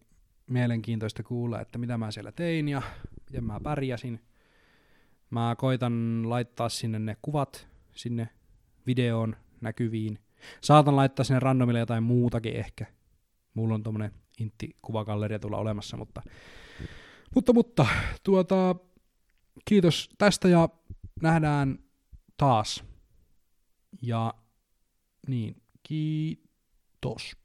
[0.46, 2.82] mielenkiintoista kuulla, että mitä mä siellä tein ja
[3.26, 4.20] miten mä pärjäsin.
[5.30, 8.28] Mä koitan laittaa sinne ne kuvat sinne
[8.86, 10.18] videoon näkyviin.
[10.60, 12.86] Saatan laittaa sinne randomille jotain muutakin ehkä
[13.54, 16.22] mulla on tuommoinen intti-kuvagalleria tulla olemassa, mutta,
[17.34, 17.86] mutta, mutta
[18.24, 18.76] tuota,
[19.64, 20.68] kiitos tästä ja
[21.22, 21.78] nähdään
[22.36, 22.84] taas.
[24.02, 24.34] Ja
[25.28, 27.36] niin, kiitos.